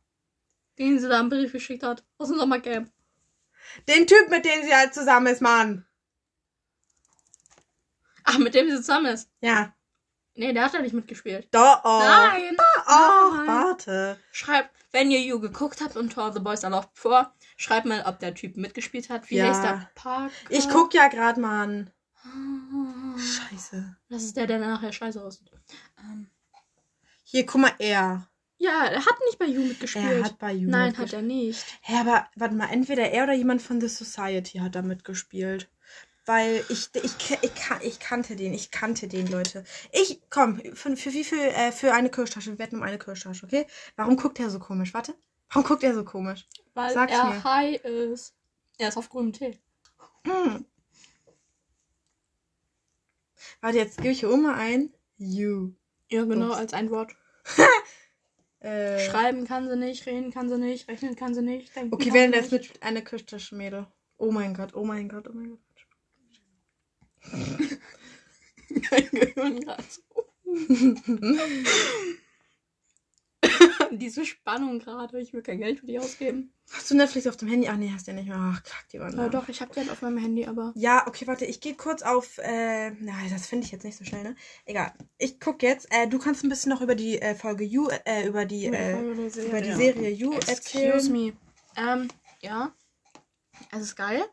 Den 0.77 0.99
sie 0.99 1.07
da 1.07 1.19
einen 1.19 1.29
Brief 1.29 1.51
geschickt 1.53 1.83
hat. 1.83 2.03
Aus 2.17 2.27
dem 2.27 2.37
Sommercamp. 2.37 2.91
Den 3.87 4.05
Typ, 4.05 4.29
mit 4.29 4.43
dem 4.45 4.63
sie 4.63 4.75
halt 4.75 4.93
zusammen 4.93 5.27
ist, 5.27 5.41
Mann. 5.41 5.85
Ach, 8.25 8.37
mit 8.37 8.53
dem 8.55 8.69
sie 8.69 8.75
zusammen 8.77 9.07
ist. 9.07 9.29
Ja. 9.41 9.73
Nee, 10.35 10.51
der 10.53 10.65
hat 10.65 10.73
da 10.73 10.79
nicht 10.79 10.93
mitgespielt. 10.93 11.47
Da, 11.51 11.81
oh. 11.83 11.99
Nein. 11.99 12.57
Oh, 12.87 13.35
Nein. 13.35 13.47
warte. 13.47 14.19
Schreibt, 14.31 14.69
wenn 14.91 15.11
ihr 15.11 15.19
You 15.21 15.39
geguckt 15.39 15.79
habt 15.81 15.95
und 15.95 16.11
To 16.13 16.21
All 16.21 16.33
the 16.33 16.39
Boys 16.39 16.63
Are 16.63 16.73
Loved 16.73 16.89
vor, 16.93 17.33
schreibt 17.55 17.85
mal, 17.85 18.03
ob 18.05 18.19
der 18.19 18.33
Typ 18.33 18.57
mitgespielt 18.57 19.09
hat. 19.09 19.29
Wie 19.29 19.35
Ja. 19.37 19.47
heißt 19.49 19.63
der? 19.63 19.89
Parker? 19.95 20.31
Ich 20.49 20.67
guck 20.69 20.93
ja 20.93 21.07
gerade 21.07 21.39
mal 21.39 21.63
an. 21.63 21.91
Scheiße. 23.17 23.95
Das 24.09 24.23
ist 24.23 24.37
der, 24.37 24.47
der 24.47 24.59
nachher 24.59 24.91
scheiße 24.91 25.23
aussieht. 25.23 25.51
Ähm, 25.99 26.27
Hier, 27.23 27.45
guck 27.45 27.61
mal, 27.61 27.73
er. 27.79 28.27
ja, 28.57 28.85
er 28.85 29.05
hat 29.05 29.15
nicht 29.25 29.39
bei 29.39 29.45
You 29.45 29.61
mitgespielt. 29.61 30.05
Er 30.05 30.23
hat 30.23 30.37
bei 30.39 30.53
You 30.53 30.69
Nein, 30.69 30.87
mitgespielt. 30.87 31.07
hat 31.09 31.13
er 31.13 31.21
nicht. 31.21 31.65
Hä, 31.81 31.97
aber 31.99 32.27
warte 32.35 32.55
mal, 32.55 32.69
entweder 32.71 33.09
er 33.11 33.23
oder 33.25 33.33
jemand 33.33 33.61
von 33.61 33.79
The 33.81 33.87
Society 33.87 34.59
hat 34.59 34.75
da 34.75 34.81
mitgespielt. 34.81 35.69
Weil 36.25 36.63
ich, 36.69 36.89
ich, 36.95 37.13
ich, 37.41 37.51
ich 37.81 37.99
kannte 37.99 38.37
den, 38.37 38.53
ich 38.53 38.71
kannte 38.71 39.09
den, 39.09 39.27
Leute. 39.27 39.65
Ich, 39.91 40.21
komm, 40.29 40.61
für, 40.73 40.95
für 40.95 41.11
wie 41.11 41.25
viel, 41.25 41.37
äh, 41.39 41.73
für 41.73 41.93
eine 41.93 42.09
Kirschtasche, 42.09 42.51
wir 42.51 42.59
wetten 42.59 42.77
um 42.77 42.83
eine 42.83 42.97
Kirschtasche, 42.97 43.45
okay? 43.45 43.67
Warum 43.97 44.15
guckt 44.15 44.39
er 44.39 44.49
so 44.49 44.59
komisch? 44.59 44.93
Warte. 44.93 45.13
Warum 45.49 45.67
guckt 45.67 45.83
er 45.83 45.93
so 45.93 46.05
komisch? 46.05 46.47
Weil 46.73 46.93
Sag's 46.93 47.11
er 47.11 47.25
mir. 47.25 47.43
high 47.43 47.83
ist. 47.83 48.33
Er 48.77 48.87
ist 48.87 48.97
auf 48.97 49.09
grünem 49.09 49.33
Tee. 49.33 49.59
Hm. 50.25 50.65
Warte, 53.61 53.77
jetzt 53.77 53.97
gebe 53.97 54.09
ich 54.09 54.19
hier 54.19 54.31
immer 54.31 54.55
ein. 54.55 54.93
You. 55.17 55.73
Ja, 56.09 56.25
genau, 56.25 56.49
Ups. 56.49 56.57
als 56.57 56.73
ein 56.73 56.89
Wort. 56.89 57.15
Äh, 58.63 59.09
Schreiben 59.09 59.45
kann 59.45 59.67
sie 59.67 59.75
nicht, 59.75 60.05
reden 60.05 60.31
kann 60.31 60.47
sie 60.47 60.57
nicht, 60.57 60.87
rechnen 60.87 61.17
kann 61.17 61.33
sie 61.33 61.41
nicht. 61.41 61.75
Denken 61.75 61.93
okay, 61.93 62.11
denn 62.11 62.31
das 62.31 62.49
mit 62.49 62.81
eine 62.81 63.03
Kirschtasche, 63.03 63.55
Mädel? 63.55 63.87
Oh 64.15 64.31
mein 64.31 64.53
Gott, 64.53 64.73
oh 64.73 64.85
mein 64.85 65.09
Gott, 65.09 65.27
oh 65.27 65.33
mein 65.33 65.49
Gott. 65.49 65.59
Mein 68.89 69.09
Gehirn 69.11 69.59
gerade 69.59 69.83
so. 69.83 70.01
Diese 73.99 74.25
Spannung 74.25 74.79
gerade. 74.79 75.19
Ich 75.19 75.33
will 75.33 75.41
kein 75.41 75.59
Geld 75.59 75.79
für 75.79 75.85
die 75.85 75.99
ausgeben. 75.99 76.53
Hast 76.71 76.89
du 76.89 76.95
Netflix 76.95 77.27
auf 77.27 77.37
dem 77.37 77.49
Handy? 77.49 77.67
Ach 77.67 77.75
nee, 77.75 77.91
hast 77.93 78.07
du 78.07 78.11
ja 78.11 78.17
nicht 78.17 78.27
mehr. 78.27 78.37
Ach, 78.39 78.63
kack 78.63 78.87
die 78.91 78.99
Wand. 78.99 79.15
Ja, 79.15 79.29
doch, 79.29 79.47
ich 79.49 79.61
habe 79.61 79.73
die 79.73 79.81
halt 79.81 79.91
auf 79.91 80.01
meinem 80.01 80.17
Handy, 80.17 80.45
aber. 80.45 80.71
Ja, 80.75 81.05
okay, 81.07 81.27
warte, 81.27 81.45
ich 81.45 81.61
gehe 81.61 81.75
kurz 81.75 82.01
auf. 82.01 82.37
Äh, 82.39 82.91
na, 82.99 83.13
das 83.29 83.47
finde 83.47 83.65
ich 83.65 83.71
jetzt 83.71 83.83
nicht 83.83 83.97
so 83.97 84.05
schnell, 84.05 84.23
ne? 84.23 84.35
Egal. 84.65 84.93
Ich 85.17 85.39
guck 85.39 85.61
jetzt. 85.61 85.87
Äh, 85.91 86.07
du 86.07 86.19
kannst 86.19 86.43
ein 86.43 86.49
bisschen 86.49 86.71
noch 86.71 86.81
über 86.81 86.95
die 86.95 87.21
äh, 87.21 87.35
Folge 87.35 87.63
You, 87.63 87.89
äh, 88.05 88.27
über 88.27 88.45
die, 88.45 88.65
äh, 88.65 88.99
über 89.01 89.61
die 89.61 89.73
Serie 89.73 90.09
You 90.09 90.33
Excuse 90.33 90.51
erzählen. 90.51 91.11
me. 91.11 91.33
Ähm, 91.75 92.07
ja. 92.41 92.73
Es 93.71 93.81
ist 93.81 93.95
geil. 93.95 94.23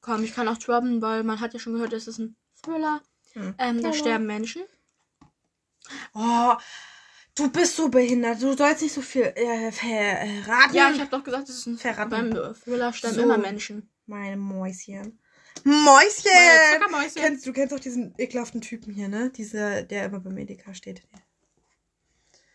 Komm, 0.00 0.24
ich 0.24 0.34
kann 0.34 0.48
auch 0.48 0.58
droppen, 0.58 1.02
weil 1.02 1.24
man 1.24 1.40
hat 1.40 1.52
ja 1.52 1.58
schon 1.58 1.72
gehört, 1.72 1.92
es 1.92 2.06
ist 2.06 2.18
ein 2.18 2.36
Thriller. 2.62 3.00
Hm. 3.32 3.54
Ähm, 3.58 3.82
da 3.82 3.92
sterben 3.92 4.26
Menschen. 4.26 4.62
Oh, 6.14 6.54
du 7.36 7.50
bist 7.50 7.76
so 7.76 7.88
behindert. 7.88 8.42
Du 8.42 8.56
sollst 8.56 8.82
nicht 8.82 8.94
so 8.94 9.02
viel 9.02 9.22
äh, 9.22 9.70
verraten. 9.70 10.74
Ja, 10.74 10.90
ich 10.90 11.00
habe 11.00 11.10
doch 11.10 11.22
gesagt, 11.22 11.48
es 11.48 11.58
ist 11.58 11.66
ein 11.66 11.78
Verraten. 11.78 12.10
Beim 12.10 12.54
Thriller 12.54 12.92
sterben 12.92 13.14
So. 13.14 13.22
immer 13.22 13.38
Menschen. 13.38 13.88
Meine 14.06 14.36
Mäuschen. 14.36 15.18
Meine 15.64 15.82
Mäuschen! 15.84 16.30
Zuckermäuschen. 16.74 17.22
Kennst, 17.22 17.46
du 17.46 17.52
kennst 17.52 17.74
auch 17.74 17.80
diesen 17.80 18.14
ekelhaften 18.18 18.60
Typen 18.60 18.92
hier, 18.92 19.08
ne? 19.08 19.30
Dieser, 19.30 19.82
der 19.82 20.06
immer 20.06 20.20
beim 20.20 20.38
Edeka 20.38 20.74
steht. 20.74 21.02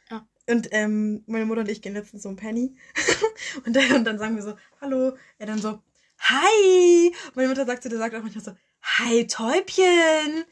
Ja. 0.09 0.27
Und 0.47 0.69
ähm, 0.71 1.23
meine 1.27 1.45
Mutter 1.45 1.61
und 1.61 1.69
ich 1.69 1.81
gehen 1.81 1.93
letztens 1.93 2.23
so 2.23 2.29
ein 2.29 2.35
Penny. 2.35 2.75
und, 3.65 3.75
dann, 3.75 3.91
und 3.93 4.05
dann 4.05 4.17
sagen 4.17 4.35
wir 4.35 4.43
so, 4.43 4.55
hallo. 4.79 5.17
Er 5.37 5.47
dann 5.47 5.59
so, 5.59 5.81
hi. 6.19 7.15
Meine 7.35 7.49
Mutter 7.49 7.65
sagt 7.65 7.83
so, 7.83 7.89
der 7.89 7.97
sagt 7.99 8.15
auch 8.15 8.21
manchmal 8.21 8.43
so, 8.43 8.55
hi 8.81 9.27
Täubchen. 9.27 10.45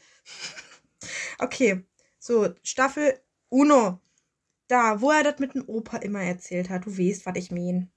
okay, 1.38 1.84
so, 2.18 2.54
Staffel 2.62 3.20
Uno. 3.48 4.00
Da, 4.70 5.00
wo 5.00 5.10
er 5.10 5.24
das 5.24 5.38
mit 5.40 5.54
dem 5.54 5.68
Opa 5.68 5.96
immer 5.98 6.20
erzählt 6.22 6.70
hat. 6.70 6.86
Du 6.86 6.96
weißt, 6.96 7.26
was 7.26 7.36
ich 7.36 7.50
mein. 7.50 7.90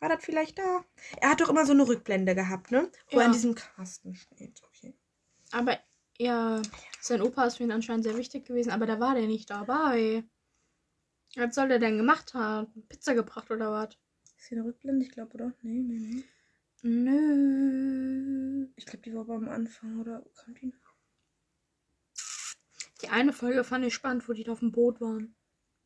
War 0.00 0.08
das 0.08 0.24
vielleicht 0.24 0.58
da? 0.58 0.84
Er 1.20 1.30
hat 1.30 1.40
doch 1.40 1.48
immer 1.48 1.64
so 1.64 1.72
eine 1.72 1.86
Rückblende 1.86 2.34
gehabt, 2.34 2.70
ne? 2.72 2.90
Wo 3.10 3.18
er 3.18 3.22
Ja. 3.22 3.26
in 3.26 3.32
diesem 3.32 3.54
Kasten 3.54 4.14
steht. 4.14 4.60
Okay. 4.64 4.94
Aber 5.52 5.78
ja, 6.18 6.60
sein 7.00 7.22
Opa 7.22 7.44
ist 7.46 7.58
für 7.58 7.62
ihn 7.62 7.70
anscheinend 7.70 8.04
sehr 8.04 8.16
wichtig 8.16 8.44
gewesen, 8.44 8.70
aber 8.70 8.86
da 8.86 8.98
war 8.98 9.14
der 9.14 9.26
nicht 9.26 9.50
dabei. 9.50 10.24
Was 11.36 11.54
soll 11.54 11.68
der 11.68 11.78
denn 11.78 11.96
gemacht 11.96 12.34
haben? 12.34 12.86
Pizza 12.88 13.14
gebracht 13.14 13.50
oder 13.50 13.70
was? 13.70 13.96
Ist 14.36 14.48
hier 14.48 14.58
eine 14.58 14.66
Rückblende? 14.66 15.04
Ich 15.04 15.12
glaube, 15.12 15.34
oder? 15.34 15.52
Nee, 15.62 15.82
nee, 15.82 15.98
nee. 15.98 16.24
Nö. 16.82 18.66
Ich 18.76 18.84
glaube, 18.86 19.02
die 19.02 19.14
war 19.14 19.20
aber 19.22 19.34
am 19.36 19.48
Anfang, 19.48 20.00
oder? 20.00 20.24
Kommt 20.34 20.60
die 20.60 20.66
noch? 20.66 20.74
Die 23.02 23.08
eine 23.10 23.32
Folge 23.32 23.62
fand 23.62 23.84
ich 23.84 23.94
spannend, 23.94 24.28
wo 24.28 24.32
die 24.32 24.44
da 24.44 24.52
auf 24.52 24.60
dem 24.60 24.72
Boot 24.72 25.00
waren. 25.00 25.36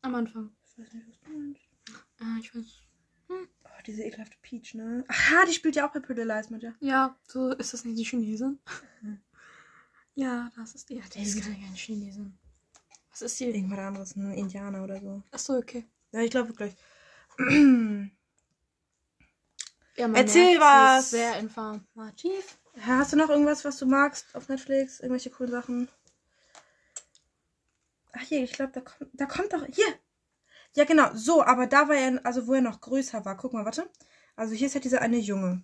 Am 0.01 0.15
Anfang. 0.15 0.51
Ich 0.65 0.77
weiß 0.77 0.93
nicht, 0.93 1.07
was 1.07 1.19
du 1.19 1.29
meinst. 1.37 1.61
Ah, 2.19 2.37
ich 2.39 2.55
weiß. 2.55 2.65
Oh, 3.29 3.81
diese 3.85 4.03
ekelhafte 4.03 4.37
Peach, 4.41 4.73
ne? 4.73 5.03
Aha, 5.07 5.45
die 5.47 5.53
spielt 5.53 5.75
ja 5.75 5.87
auch 5.87 5.93
bei 5.93 5.99
Pretty 5.99 6.23
Lies 6.23 6.49
mit, 6.49 6.63
ja. 6.63 6.73
Ja, 6.79 7.15
so 7.27 7.49
ist 7.51 7.73
das 7.73 7.85
nicht 7.85 7.97
die 7.99 8.03
Chinesin? 8.03 8.59
Mhm. 9.01 9.21
Ja, 10.15 10.51
das 10.55 10.75
ist 10.75 10.89
die. 10.89 10.95
Ja, 10.95 11.03
die 11.15 11.21
ist 11.21 11.35
Irgend- 11.37 11.61
keine 11.61 11.75
Chinesin. 11.75 12.37
Was 13.09 13.21
ist 13.21 13.39
die? 13.39 13.45
Irgendwas 13.45 13.79
anderes, 13.79 14.15
ein 14.15 14.31
Indianer 14.33 14.83
oder 14.83 14.99
so. 14.99 15.23
Achso, 15.31 15.57
okay. 15.57 15.85
Ja, 16.11 16.21
ich 16.21 16.31
glaube 16.31 16.49
wirklich. 16.49 16.75
Ja, 19.97 20.07
Erzähl 20.13 20.57
was. 20.59 21.11
Sehr 21.11 21.37
informativ. 21.37 22.57
Hast 22.79 23.11
du 23.11 23.17
noch 23.17 23.29
irgendwas, 23.29 23.65
was 23.65 23.77
du 23.77 23.85
magst 23.85 24.25
auf 24.33 24.47
Netflix? 24.47 24.99
Irgendwelche 25.01 25.29
coolen 25.29 25.51
Sachen? 25.51 25.89
Ach 28.13 28.21
hier, 28.21 28.43
ich 28.43 28.53
glaube, 28.53 28.71
da 28.73 28.81
kommt, 28.81 29.09
da 29.13 29.25
kommt 29.25 29.53
doch. 29.53 29.65
Hier! 29.73 29.87
Ja, 30.75 30.85
genau, 30.85 31.09
so, 31.13 31.43
aber 31.43 31.67
da 31.67 31.87
war 31.89 31.95
er, 31.95 32.25
also 32.25 32.47
wo 32.47 32.53
er 32.53 32.61
noch 32.61 32.79
größer 32.81 33.23
war. 33.25 33.35
Guck 33.37 33.53
mal, 33.53 33.65
warte. 33.65 33.89
Also 34.35 34.53
hier 34.53 34.67
ist 34.67 34.73
halt 34.75 34.85
dieser 34.85 35.01
eine 35.01 35.17
Junge. 35.17 35.63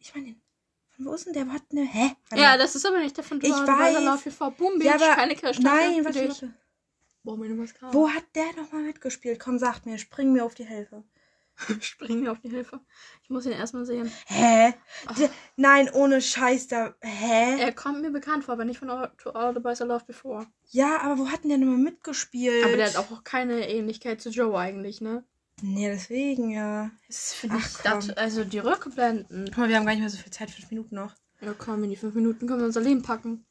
Ich 0.00 0.14
meine 0.14 0.26
den. 0.26 0.42
Wo 0.98 1.14
ist 1.14 1.26
denn 1.26 1.32
der? 1.32 1.46
Warte, 1.46 1.74
ne? 1.74 1.84
Hä? 1.84 2.10
Warte 2.28 2.42
Ja, 2.42 2.56
das 2.56 2.74
ist 2.74 2.84
aber 2.84 2.98
nicht 2.98 3.16
der 3.16 3.22
von 3.22 3.40
Ich 3.40 3.48
Johann 3.48 3.66
weiß. 3.68 3.78
Weiserlauf 3.94 4.22
TV. 4.24 4.50
Boom, 4.50 4.80
Ja, 4.82 4.94
aber- 4.96 5.14
keine 5.14 5.36
Kirschstange 5.36 5.68
Nein, 5.94 6.04
warte, 6.04 6.28
warte. 6.28 6.54
Boah, 7.22 7.36
meine 7.36 7.54
Mascara. 7.54 7.92
Wo 7.94 8.08
hat 8.10 8.24
der 8.34 8.52
nochmal 8.56 8.82
mitgespielt? 8.82 9.38
Komm, 9.38 9.58
sagt 9.58 9.86
mir, 9.86 9.98
spring 9.98 10.32
mir 10.32 10.44
auf 10.44 10.54
die 10.54 10.64
Hilfe. 10.66 11.04
Spring 11.80 12.20
mir 12.20 12.32
auf 12.32 12.40
die 12.40 12.50
Hilfe. 12.50 12.80
Ich 13.22 13.30
muss 13.30 13.46
ihn 13.46 13.52
erstmal 13.52 13.84
sehen. 13.84 14.10
Hä? 14.26 14.74
Der, 15.18 15.30
nein, 15.56 15.90
ohne 15.92 16.20
Scheiß, 16.20 16.68
da. 16.68 16.94
Hä? 17.00 17.60
Er 17.60 17.72
kommt 17.72 18.00
mir 18.00 18.10
bekannt 18.10 18.44
vor, 18.44 18.54
aber 18.54 18.64
nicht 18.64 18.78
von 18.78 18.90
All 18.90 19.10
To 19.18 19.30
All 19.30 19.54
the 19.54 19.60
Boys 19.60 19.80
I 19.80 19.84
Love 19.84 20.04
Before. 20.06 20.46
Ja, 20.70 21.00
aber 21.00 21.18
wo 21.18 21.28
hat 21.28 21.42
denn 21.42 21.50
der 21.50 21.58
nochmal 21.58 21.78
mitgespielt? 21.78 22.64
Aber 22.64 22.76
der 22.76 22.86
hat 22.86 22.96
auch 22.96 23.24
keine 23.24 23.68
Ähnlichkeit 23.68 24.20
zu 24.20 24.30
Joe 24.30 24.58
eigentlich, 24.58 25.00
ne? 25.00 25.24
Nee, 25.60 25.88
deswegen, 25.88 26.50
ja. 26.50 26.90
Das 27.08 27.34
finde 27.34 27.56
ich, 27.58 27.64
Ach, 27.64 27.82
komm. 27.82 28.06
das, 28.06 28.16
also 28.16 28.44
die 28.44 28.60
Rückblenden. 28.60 29.46
Guck 29.46 29.58
mal, 29.58 29.68
wir 29.68 29.76
haben 29.76 29.86
gar 29.86 29.92
nicht 29.92 30.00
mehr 30.00 30.10
so 30.10 30.18
viel 30.18 30.32
Zeit, 30.32 30.50
fünf 30.50 30.70
Minuten 30.70 30.94
noch. 30.94 31.14
Ja, 31.40 31.54
komm, 31.56 31.84
in 31.84 31.90
die 31.90 31.96
fünf 31.96 32.14
Minuten 32.14 32.46
können 32.46 32.60
wir 32.60 32.66
unser 32.66 32.80
Leben 32.80 33.02
packen. 33.02 33.44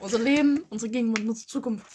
Unser 0.00 0.18
Leben, 0.18 0.64
unsere 0.70 0.90
Gegenwart, 0.90 1.20
unsere 1.26 1.46
Zukunft. 1.46 1.86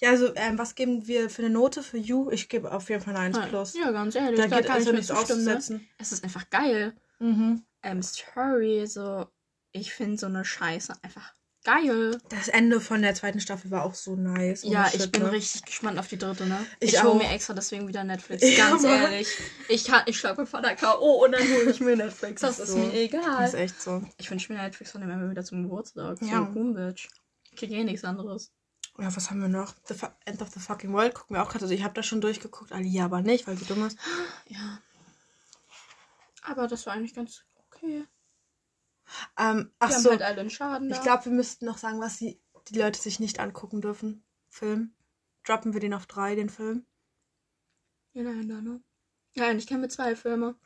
Ja, 0.00 0.10
also, 0.10 0.34
ähm, 0.34 0.58
was 0.58 0.74
geben 0.74 1.06
wir 1.06 1.30
für 1.30 1.42
eine 1.42 1.50
Note 1.50 1.82
für 1.82 1.98
You? 1.98 2.30
Ich 2.30 2.48
gebe 2.48 2.70
auf 2.72 2.88
jeden 2.90 3.02
Fall 3.02 3.16
eine 3.16 3.36
1 3.36 3.48
plus. 3.48 3.74
Ja, 3.74 3.90
ganz 3.90 4.14
ehrlich, 4.14 4.38
Da 4.38 4.46
da, 4.48 4.56
geht 4.56 4.66
kann 4.66 4.76
also 4.76 4.88
ich 4.90 4.92
mir 4.92 4.98
nichts 4.98 5.14
zustimmen. 5.14 5.44
Ne? 5.44 5.80
Es 5.98 6.12
ist 6.12 6.22
einfach 6.24 6.48
geil. 6.50 6.94
Mhm. 7.20 7.62
Ähm, 7.82 8.02
Story, 8.02 8.86
so, 8.86 9.26
ich 9.72 9.92
finde 9.92 10.18
so 10.18 10.26
eine 10.26 10.44
Scheiße 10.44 10.94
einfach 11.02 11.34
geil. 11.64 12.18
Das 12.28 12.48
Ende 12.48 12.80
von 12.80 13.00
der 13.00 13.14
zweiten 13.14 13.40
Staffel 13.40 13.70
war 13.70 13.84
auch 13.84 13.94
so 13.94 14.14
nice. 14.16 14.62
Ja, 14.64 14.90
ich 14.92 15.10
bin 15.10 15.22
ne? 15.22 15.32
richtig 15.32 15.62
gespannt 15.64 15.98
auf 15.98 16.08
die 16.08 16.18
dritte, 16.18 16.44
ne? 16.46 16.58
Ich 16.80 16.92
Ich, 16.94 17.02
hole 17.02 17.14
mir 17.14 17.30
extra 17.30 17.54
deswegen 17.54 17.88
wieder 17.88 18.04
Netflix. 18.04 18.42
Ja, 18.42 18.68
Ganz 18.68 18.82
Mann. 18.82 18.92
ehrlich. 19.00 19.28
Ich, 19.68 19.84
kann- 19.84 20.02
ich 20.06 20.18
schlage 20.18 20.42
mit 20.42 20.50
Vater 20.50 20.74
K.O. 20.74 21.24
und 21.24 21.32
dann 21.32 21.42
hole 21.42 21.70
ich 21.70 21.80
mir 21.80 21.96
Netflix. 21.96 22.42
Das 22.42 22.58
Ach 22.60 22.64
ist 22.64 22.70
so. 22.72 22.76
mir 22.78 22.86
Das 22.88 22.94
egal. 22.94 23.44
ist 23.48 23.54
echt 23.54 23.80
so. 23.80 24.02
Ich 24.18 24.30
wünsche 24.30 24.52
mir 24.52 24.60
Netflix 24.60 24.92
von 24.92 25.00
dem 25.00 25.10
immer 25.10 25.30
wieder 25.30 25.44
zum 25.44 25.62
Geburtstag. 25.62 26.18
Ja. 26.20 26.50
So 26.52 26.60
cool, 26.60 26.74
Bitch. 26.74 27.08
Ich 27.54 27.60
krieg 27.60 27.70
eh 27.70 27.84
nichts 27.84 28.04
anderes. 28.04 28.52
Ja, 28.98 29.14
was 29.14 29.30
haben 29.30 29.40
wir 29.40 29.48
noch? 29.48 29.74
The 29.86 29.94
End 30.24 30.42
of 30.42 30.50
the 30.50 30.58
Fucking 30.60 30.92
World 30.92 31.14
gucken 31.14 31.36
wir 31.36 31.42
auch 31.42 31.48
gerade. 31.48 31.64
Also 31.64 31.74
ich 31.74 31.84
habe 31.84 31.94
das 31.94 32.04
schon 32.06 32.20
durchgeguckt, 32.20 32.72
Alia 32.72 33.04
aber 33.04 33.22
nicht, 33.22 33.46
weil 33.46 33.56
sie 33.56 33.64
dumm 33.64 33.86
ist. 33.86 33.96
Ja. 34.48 34.80
Aber 36.42 36.66
das 36.66 36.84
war 36.84 36.92
eigentlich 36.92 37.14
ganz 37.14 37.44
okay. 37.56 38.04
Ähm, 39.38 39.72
ach 39.78 39.88
Wir 39.88 39.98
so, 39.98 40.10
haben 40.10 40.18
halt 40.18 40.22
alle 40.22 40.40
einen 40.40 40.50
Schaden 40.50 40.88
da. 40.90 40.96
ich 40.96 41.02
glaube, 41.02 41.24
wir 41.26 41.32
müssten 41.32 41.64
noch 41.64 41.78
sagen, 41.78 42.00
was 42.00 42.18
die, 42.18 42.40
die 42.68 42.78
Leute 42.78 43.00
sich 43.00 43.20
nicht 43.20 43.38
angucken 43.40 43.80
dürfen. 43.80 44.24
Film. 44.50 44.94
Droppen 45.44 45.72
wir 45.72 45.80
den 45.80 45.94
auf 45.94 46.06
drei, 46.06 46.34
den 46.34 46.50
Film. 46.50 46.84
Ja, 48.12 48.22
nein, 48.24 48.48
da, 48.48 48.60
ne? 48.60 48.82
Nein, 49.36 49.58
ich 49.58 49.66
kenne 49.66 49.88
zwei 49.88 50.16
Filme. 50.16 50.56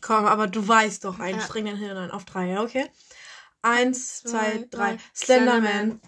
Komm, 0.00 0.26
aber 0.26 0.46
du 0.46 0.66
weißt 0.66 1.04
doch, 1.04 1.18
einen 1.20 1.38
Ja. 1.38 1.44
streng 1.44 1.66
dein 1.66 1.76
Hirn. 1.76 2.10
Auf 2.10 2.24
drei, 2.24 2.48
ja, 2.48 2.62
okay? 2.62 2.90
Eins, 3.62 4.22
zwei, 4.22 4.28
zwei, 4.30 4.58
drei. 4.58 4.66
drei. 4.96 4.98
Slenderman. 5.14 6.00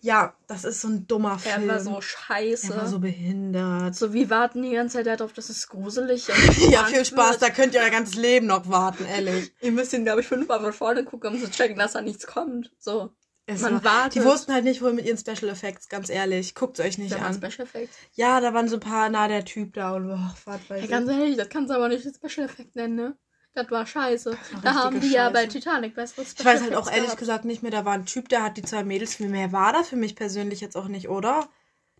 Ja, 0.00 0.34
das 0.46 0.64
ist 0.64 0.80
so 0.80 0.88
ein 0.88 1.06
dummer 1.06 1.38
Der 1.44 1.54
Film. 1.54 1.68
war 1.68 1.80
so 1.80 2.00
scheiße. 2.00 2.68
Der 2.68 2.76
war 2.76 2.86
so 2.88 2.98
behindert. 2.98 3.94
so 3.94 4.12
wie 4.12 4.30
warten 4.30 4.62
die 4.62 4.72
ganze 4.72 4.98
Zeit 4.98 5.06
darauf, 5.06 5.32
dass 5.32 5.48
es 5.48 5.68
gruselig 5.68 6.28
und 6.28 6.36
Ja, 6.70 6.84
viel 6.84 7.04
Spaß, 7.04 7.32
wird. 7.32 7.42
da 7.42 7.50
könnt 7.50 7.74
ihr 7.74 7.80
euer 7.80 7.90
ganzes 7.90 8.14
Leben 8.16 8.46
noch 8.46 8.68
warten, 8.68 9.04
ehrlich. 9.06 9.52
Ihr 9.60 9.72
müsst 9.72 9.92
ihn, 9.92 10.04
glaube 10.04 10.20
ich, 10.20 10.26
fünfmal 10.26 10.60
von 10.60 10.72
vorne 10.72 11.04
gucken, 11.04 11.34
um 11.34 11.40
zu 11.40 11.50
checken, 11.50 11.78
dass 11.78 11.92
da 11.92 12.00
nichts 12.00 12.26
kommt. 12.26 12.70
So. 12.78 13.10
Es 13.46 13.60
Man 13.60 13.74
war- 13.74 13.84
wartet. 13.84 14.14
Die 14.22 14.24
wussten 14.26 14.52
halt 14.54 14.64
nicht, 14.64 14.80
wohl 14.80 14.94
mit 14.94 15.04
ihren 15.04 15.18
Special 15.18 15.50
Effects, 15.50 15.88
ganz 15.90 16.08
ehrlich. 16.08 16.54
Guckt 16.54 16.80
euch 16.80 16.96
nicht 16.96 17.12
Da 17.12 17.18
an. 17.18 17.34
Special 17.34 17.66
Effects. 17.66 17.94
Ja, 18.14 18.40
da 18.40 18.54
waren 18.54 18.68
so 18.68 18.76
ein 18.76 18.80
paar, 18.80 19.10
na, 19.10 19.28
der 19.28 19.44
Typ 19.44 19.74
da 19.74 19.92
und 19.96 20.10
oh, 20.10 20.18
warte, 20.46 20.68
weiß 20.70 20.80
Ja, 20.82 20.86
ganz 20.86 21.10
ehrlich, 21.10 21.36
das 21.36 21.50
kannst 21.50 21.70
du 21.70 21.74
aber 21.74 21.88
nicht 21.88 22.02
Special 22.04 22.46
Effect 22.46 22.74
nennen, 22.74 22.94
ne? 22.94 23.16
Das 23.54 23.70
war 23.70 23.86
scheiße. 23.86 24.32
war 24.32 24.60
da 24.62 24.74
haben 24.74 25.00
die 25.00 25.10
ja 25.12 25.30
bei 25.30 25.44
Scheiße. 25.44 25.48
Titanic 25.48 25.94
bessere 25.94 26.22
Ich 26.22 26.30
Special 26.30 26.54
weiß 26.54 26.62
halt 26.62 26.74
auch 26.74 26.88
ehrlich 26.88 27.04
gehabt. 27.04 27.18
gesagt 27.20 27.44
nicht 27.44 27.62
mehr, 27.62 27.70
da 27.70 27.84
war 27.84 27.94
ein 27.94 28.06
Typ, 28.06 28.28
der 28.28 28.42
hat 28.42 28.56
die 28.56 28.62
zwei 28.62 28.84
Mädels, 28.84 29.14
viel 29.16 29.28
mehr 29.28 29.52
war 29.52 29.72
da 29.72 29.82
für 29.84 29.96
mich 29.96 30.16
persönlich 30.16 30.60
jetzt 30.60 30.76
auch 30.76 30.88
nicht, 30.88 31.08
oder? 31.08 31.48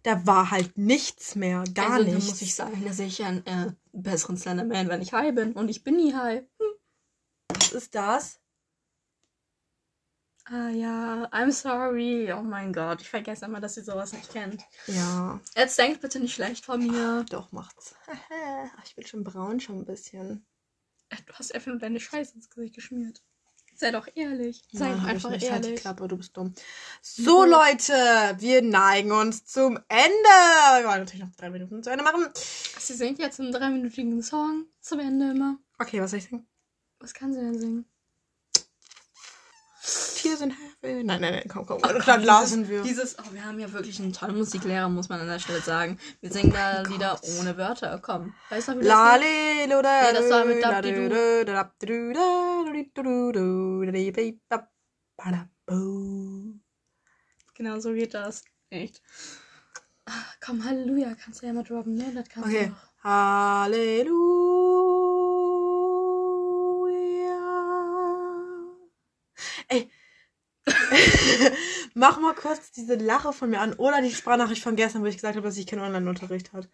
Da 0.02 0.26
war 0.26 0.50
halt 0.50 0.76
nichts 0.76 1.34
mehr, 1.36 1.64
gar 1.74 1.92
also, 1.92 2.04
nichts. 2.10 2.24
Da 2.26 2.30
muss 2.32 2.42
ich 2.42 2.54
sagen, 2.54 2.84
dass 2.84 2.98
ich 2.98 3.24
einen 3.24 3.46
äh, 3.46 3.72
besseren 3.92 4.36
Slenderman, 4.36 4.88
wenn 4.88 5.00
ich 5.00 5.12
high 5.12 5.34
bin. 5.34 5.52
Und 5.52 5.68
ich 5.70 5.82
bin 5.84 5.96
nie 5.96 6.14
high. 6.14 6.42
Was 7.48 7.72
ist 7.72 7.94
das? 7.94 8.40
Ah 10.46 10.68
ja, 10.68 11.26
I'm 11.32 11.50
sorry. 11.52 12.30
Oh 12.32 12.42
mein 12.42 12.72
Gott, 12.74 13.00
ich 13.00 13.08
vergesse 13.08 13.46
immer, 13.46 13.60
dass 13.60 13.78
ihr 13.78 13.84
sowas 13.84 14.12
nicht 14.12 14.30
kennt. 14.30 14.62
Ja, 14.86 15.40
Jetzt 15.56 15.78
denkt 15.78 16.02
bitte 16.02 16.20
nicht 16.20 16.34
schlecht 16.34 16.66
von 16.66 16.86
mir. 16.86 17.24
doch 17.30 17.50
macht's. 17.52 17.94
Ach, 18.06 18.84
ich 18.84 18.94
bin 18.94 19.06
schon 19.06 19.24
braun 19.24 19.58
schon 19.60 19.78
ein 19.78 19.84
bisschen. 19.86 20.44
Du 21.34 21.40
hast 21.40 21.52
einfach 21.52 21.66
nur 21.66 21.80
deine 21.80 21.98
Scheiße 21.98 22.36
ins 22.36 22.48
Gesicht 22.48 22.76
geschmiert. 22.76 23.20
Sei 23.74 23.90
doch 23.90 24.06
ehrlich. 24.14 24.62
Sei 24.70 24.92
doch 24.92 25.02
einfach 25.02 25.30
nicht. 25.30 25.50
Halt 25.50 25.64
die 25.64 25.70
ehrlich. 25.70 25.80
Klappe, 25.80 26.06
du 26.06 26.16
bist 26.16 26.36
dumm. 26.36 26.54
So, 27.02 27.44
Leute, 27.44 27.92
wir 28.38 28.62
neigen 28.62 29.10
uns 29.10 29.44
zum 29.44 29.76
Ende. 29.88 30.12
Wir 30.12 30.86
wollen 30.86 31.00
natürlich 31.00 31.24
noch 31.24 31.34
drei 31.34 31.50
Minuten 31.50 31.82
zu 31.82 31.90
Ende 31.90 32.04
machen. 32.04 32.28
Sie 32.78 32.94
singt 32.94 33.18
jetzt 33.18 33.40
einen 33.40 33.50
dreiminütigen 33.50 34.22
Song 34.22 34.66
zum 34.80 35.00
Ende 35.00 35.32
immer. 35.32 35.58
Okay, 35.80 36.00
was 36.00 36.10
soll 36.12 36.20
ich 36.20 36.26
singen? 36.26 36.46
Was 37.00 37.14
kann 37.14 37.32
sie 37.32 37.40
denn 37.40 37.58
singen? 37.58 37.84
Tears 40.14 40.40
in 40.40 40.54
Heaven. 40.84 41.06
Nein, 41.06 41.20
nein, 41.20 41.32
nein, 41.32 41.44
komm, 41.48 41.66
komm. 41.66 41.78
Oh 41.82 41.88
dann 42.06 42.22
dieses, 42.22 42.68
wir. 42.68 42.82
Dieses, 42.82 43.18
oh, 43.18 43.22
wir 43.32 43.44
haben 43.44 43.58
ja 43.58 43.72
wirklich 43.72 44.00
einen 44.00 44.12
tollen 44.12 44.36
Musiklehrer, 44.36 44.88
muss 44.88 45.08
man 45.08 45.20
an 45.20 45.26
der 45.28 45.38
Stelle 45.38 45.60
sagen. 45.60 45.98
Wir 46.20 46.30
singen 46.32 46.52
da 46.52 46.82
mein 46.82 46.92
Lieder 46.92 47.18
Gott. 47.20 47.30
ohne 47.40 47.56
Wörter. 47.56 47.98
Komm, 48.02 48.34
weißt 48.50 48.68
du, 48.68 48.72
wie 48.80 48.84
das? 48.84 48.88
Lale, 48.88 49.82
da, 49.82 50.02
Nee, 50.02 50.12
das 50.12 50.30
war 50.30 50.44
mit 50.44 50.62
da, 50.62 50.70
Dabdidu. 50.82 51.08
da, 51.08 51.44
da, 51.44 51.52
da, 55.16 55.48
da. 55.66 55.74
Genau 57.54 57.78
so 57.80 57.92
geht 57.92 58.14
das. 58.14 58.44
Echt. 58.70 59.00
Ah, 60.06 60.12
Komm, 60.44 60.64
Halleluja, 60.64 61.14
kannst 61.14 61.40
du 61.42 61.46
ja 61.46 61.52
mal 61.52 61.62
droppen, 61.64 61.94
ne? 61.94 62.12
Das 62.14 62.28
kannst 62.28 62.48
Okay. 62.48 62.64
du 62.66 62.70
noch. 62.70 63.04
Halleluja. 63.04 64.73
Mach 71.94 72.18
mal 72.18 72.34
kurz 72.34 72.72
diese 72.72 72.96
Lache 72.96 73.32
von 73.32 73.50
mir 73.50 73.60
an 73.60 73.74
oder 73.74 74.02
die 74.02 74.10
Sprachnachricht 74.10 74.62
von 74.62 74.74
gestern, 74.74 75.02
wo 75.02 75.06
ich 75.06 75.14
gesagt 75.14 75.36
habe, 75.36 75.46
dass 75.46 75.56
ich 75.56 75.66
keinen 75.66 75.82
Online-Unterricht 75.82 76.52
hatte. 76.52 76.68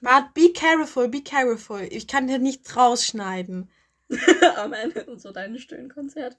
But 0.00 0.34
be 0.34 0.52
careful, 0.52 1.08
be 1.08 1.22
careful. 1.22 1.86
Ich 1.90 2.08
kann 2.08 2.28
hier 2.28 2.38
nichts 2.38 2.76
rausschneiden. 2.76 3.70
Am 4.56 4.72
Ende 4.72 5.04
und 5.04 5.20
so 5.20 5.30
dein 5.30 5.58
Stöhnkonzert. 5.58 6.38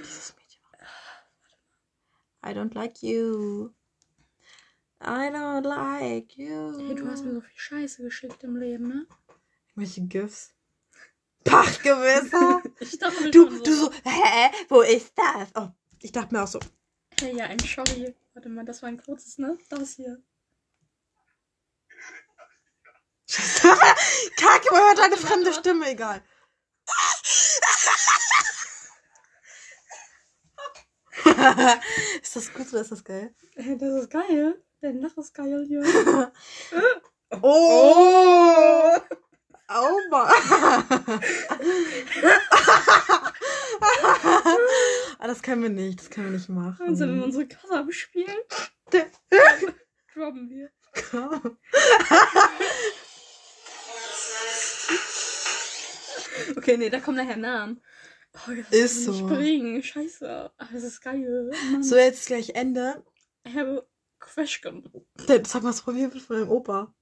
Dieses 0.00 0.34
Mädchen. 0.36 0.62
I 2.44 2.50
don't 2.50 2.74
like 2.74 3.02
you. 3.02 3.70
I 5.00 5.30
don't 5.30 5.64
like 5.64 6.36
you. 6.36 6.76
Hey, 6.78 6.94
du 6.96 7.06
hast 7.08 7.24
mir 7.24 7.34
so 7.34 7.40
viel 7.40 7.58
Scheiße 7.58 8.02
geschickt 8.02 8.42
im 8.42 8.56
Leben, 8.56 8.88
ne? 8.88 9.06
Welche 9.76 10.02
GIFs? 10.02 10.54
Pachgewässer. 11.48 12.62
Ich 12.80 12.98
dachte 12.98 13.22
mir 13.24 13.30
Du, 13.30 13.48
schon 13.50 13.62
du 13.64 13.74
so, 13.74 13.92
hä? 14.04 14.50
Wo 14.68 14.82
ist 14.82 15.12
das? 15.16 15.48
Oh, 15.54 15.68
ich 16.00 16.12
dachte 16.12 16.34
mir 16.34 16.42
auch 16.42 16.48
so. 16.48 16.60
Hey, 17.20 17.36
ja, 17.36 17.46
ein 17.46 17.58
Sorry. 17.58 18.14
Warte 18.34 18.48
mal, 18.48 18.64
das 18.64 18.82
war 18.82 18.88
ein 18.88 19.02
kurzes, 19.02 19.38
ne? 19.38 19.58
Das 19.68 19.94
hier. 19.94 20.22
Kacke, 24.36 24.68
man 24.70 24.82
hört 24.82 25.00
eine 25.00 25.16
fremde 25.16 25.52
Stimme, 25.52 25.90
egal. 25.90 26.22
ist 32.22 32.36
das 32.36 32.52
gut 32.54 32.68
oder 32.72 32.80
ist 32.80 32.92
das 32.92 33.04
geil? 33.04 33.34
Das 33.54 34.02
ist 34.02 34.10
geil. 34.10 34.62
Dein 34.80 35.00
Lach 35.00 35.16
ist 35.16 35.34
geil 35.34 35.64
hier. 35.66 35.82
Oh! 37.42 37.42
Oh 37.42 39.27
Mann. 40.10 40.28
ah, 45.18 45.26
das 45.26 45.42
können 45.42 45.62
wir 45.62 45.68
nicht, 45.68 46.00
das 46.00 46.10
können 46.10 46.28
wir 46.30 46.38
nicht 46.38 46.48
machen. 46.48 46.88
Und 46.88 46.96
sind 46.96 47.14
wir 47.14 47.24
unsere 47.24 47.46
Kasse 47.46 47.84
bespielen? 47.84 48.36
Droppen 50.14 50.48
wir. 50.50 50.70
Okay, 56.56 56.76
nee, 56.76 56.90
da 56.90 57.00
kommen 57.00 57.16
nachher 57.16 57.36
Namen. 57.36 57.82
Oh, 58.34 58.52
Ist 58.70 58.98
ich 58.98 59.04
so. 59.04 59.12
Springen. 59.12 59.82
Scheiße. 59.82 60.50
Aber 60.56 60.70
das 60.72 60.82
ist 60.84 61.00
geil. 61.00 61.50
Mann. 61.72 61.82
So, 61.82 61.96
jetzt 61.96 62.26
gleich 62.26 62.50
Ende. 62.50 63.02
I 63.46 63.54
have 63.54 63.78
a 63.78 63.82
question. 64.18 64.88
Sag 65.44 65.62
mal, 65.62 65.70
was 65.70 65.82
probiert 65.82 66.14
wird 66.14 66.22
von 66.24 66.36
deinem 66.36 66.50
Opa. 66.50 66.94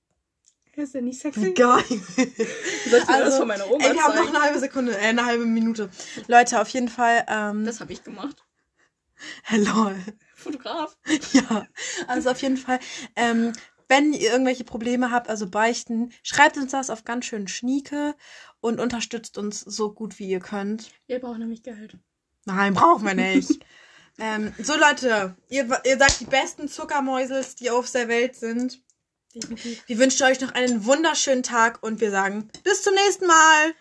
Ist 0.77 0.95
der 0.95 1.01
nicht 1.03 1.19
sexy? 1.21 1.55
geil. 1.55 1.83
Soll 1.89 2.99
ich 3.01 3.07
dir 3.07 3.25
das 3.25 3.39
von 3.39 3.49
meiner 3.49 3.69
Oma 3.71 3.83
ey, 3.83 3.95
wir 3.95 4.03
haben 4.03 4.15
noch 4.15 4.29
eine 4.29 4.43
halbe 4.43 4.59
Sekunde, 4.59 4.93
äh, 4.97 5.07
eine 5.07 5.25
halbe 5.25 5.47
Minute. 5.47 5.89
Leute, 6.27 6.61
auf 6.61 6.69
jeden 6.69 6.89
Fall, 6.89 7.25
ähm, 7.29 7.65
Das 7.65 7.81
habe 7.81 7.95
ich 7.95 8.05
gemacht. 8.05 8.45
lol. 9.51 9.97
Fotograf. 10.35 10.97
Ja, 11.33 11.67
also 12.07 12.31
auf 12.31 12.43
jeden 12.43 12.59
Fall, 12.59 12.79
ähm, 13.17 13.53
wenn 13.89 14.13
ihr 14.13 14.31
irgendwelche 14.31 14.65
Probleme 14.65 15.11
habt, 15.11 15.31
also 15.31 15.49
beichten, 15.49 16.13
schreibt 16.23 16.59
uns 16.59 16.73
das 16.73 16.91
auf 16.91 17.05
ganz 17.05 17.25
schön 17.25 17.49
Schnieke 17.49 18.15
und 18.61 18.79
unterstützt 18.79 19.39
uns 19.39 19.61
so 19.61 19.93
gut 19.93 20.19
wie 20.19 20.29
ihr 20.29 20.41
könnt. 20.41 20.91
Ihr 21.07 21.21
braucht 21.21 21.39
nämlich 21.39 21.63
Geld. 21.63 21.97
Nein, 22.45 22.75
brauchen 22.75 23.07
wir 23.07 23.15
nicht. 23.15 23.65
ähm, 24.19 24.53
so 24.59 24.77
Leute, 24.77 25.37
ihr, 25.49 25.69
ihr 25.85 25.99
seid 25.99 26.21
die 26.21 26.27
besten 26.27 26.69
Zuckermäusels, 26.69 27.55
die 27.55 27.71
auf 27.71 27.91
der 27.91 28.09
Welt 28.09 28.37
sind. 28.37 28.83
Definitiv. 29.37 29.83
Wir 29.87 29.99
wünschen 29.99 30.27
euch 30.27 30.41
noch 30.41 30.55
einen 30.55 30.87
wunderschönen 30.87 31.43
Tag 31.43 31.83
und 31.83 32.01
wir 32.01 32.11
sagen 32.11 32.49
bis 32.65 32.83
zum 32.83 32.95
nächsten 32.95 33.27
Mal. 33.27 33.75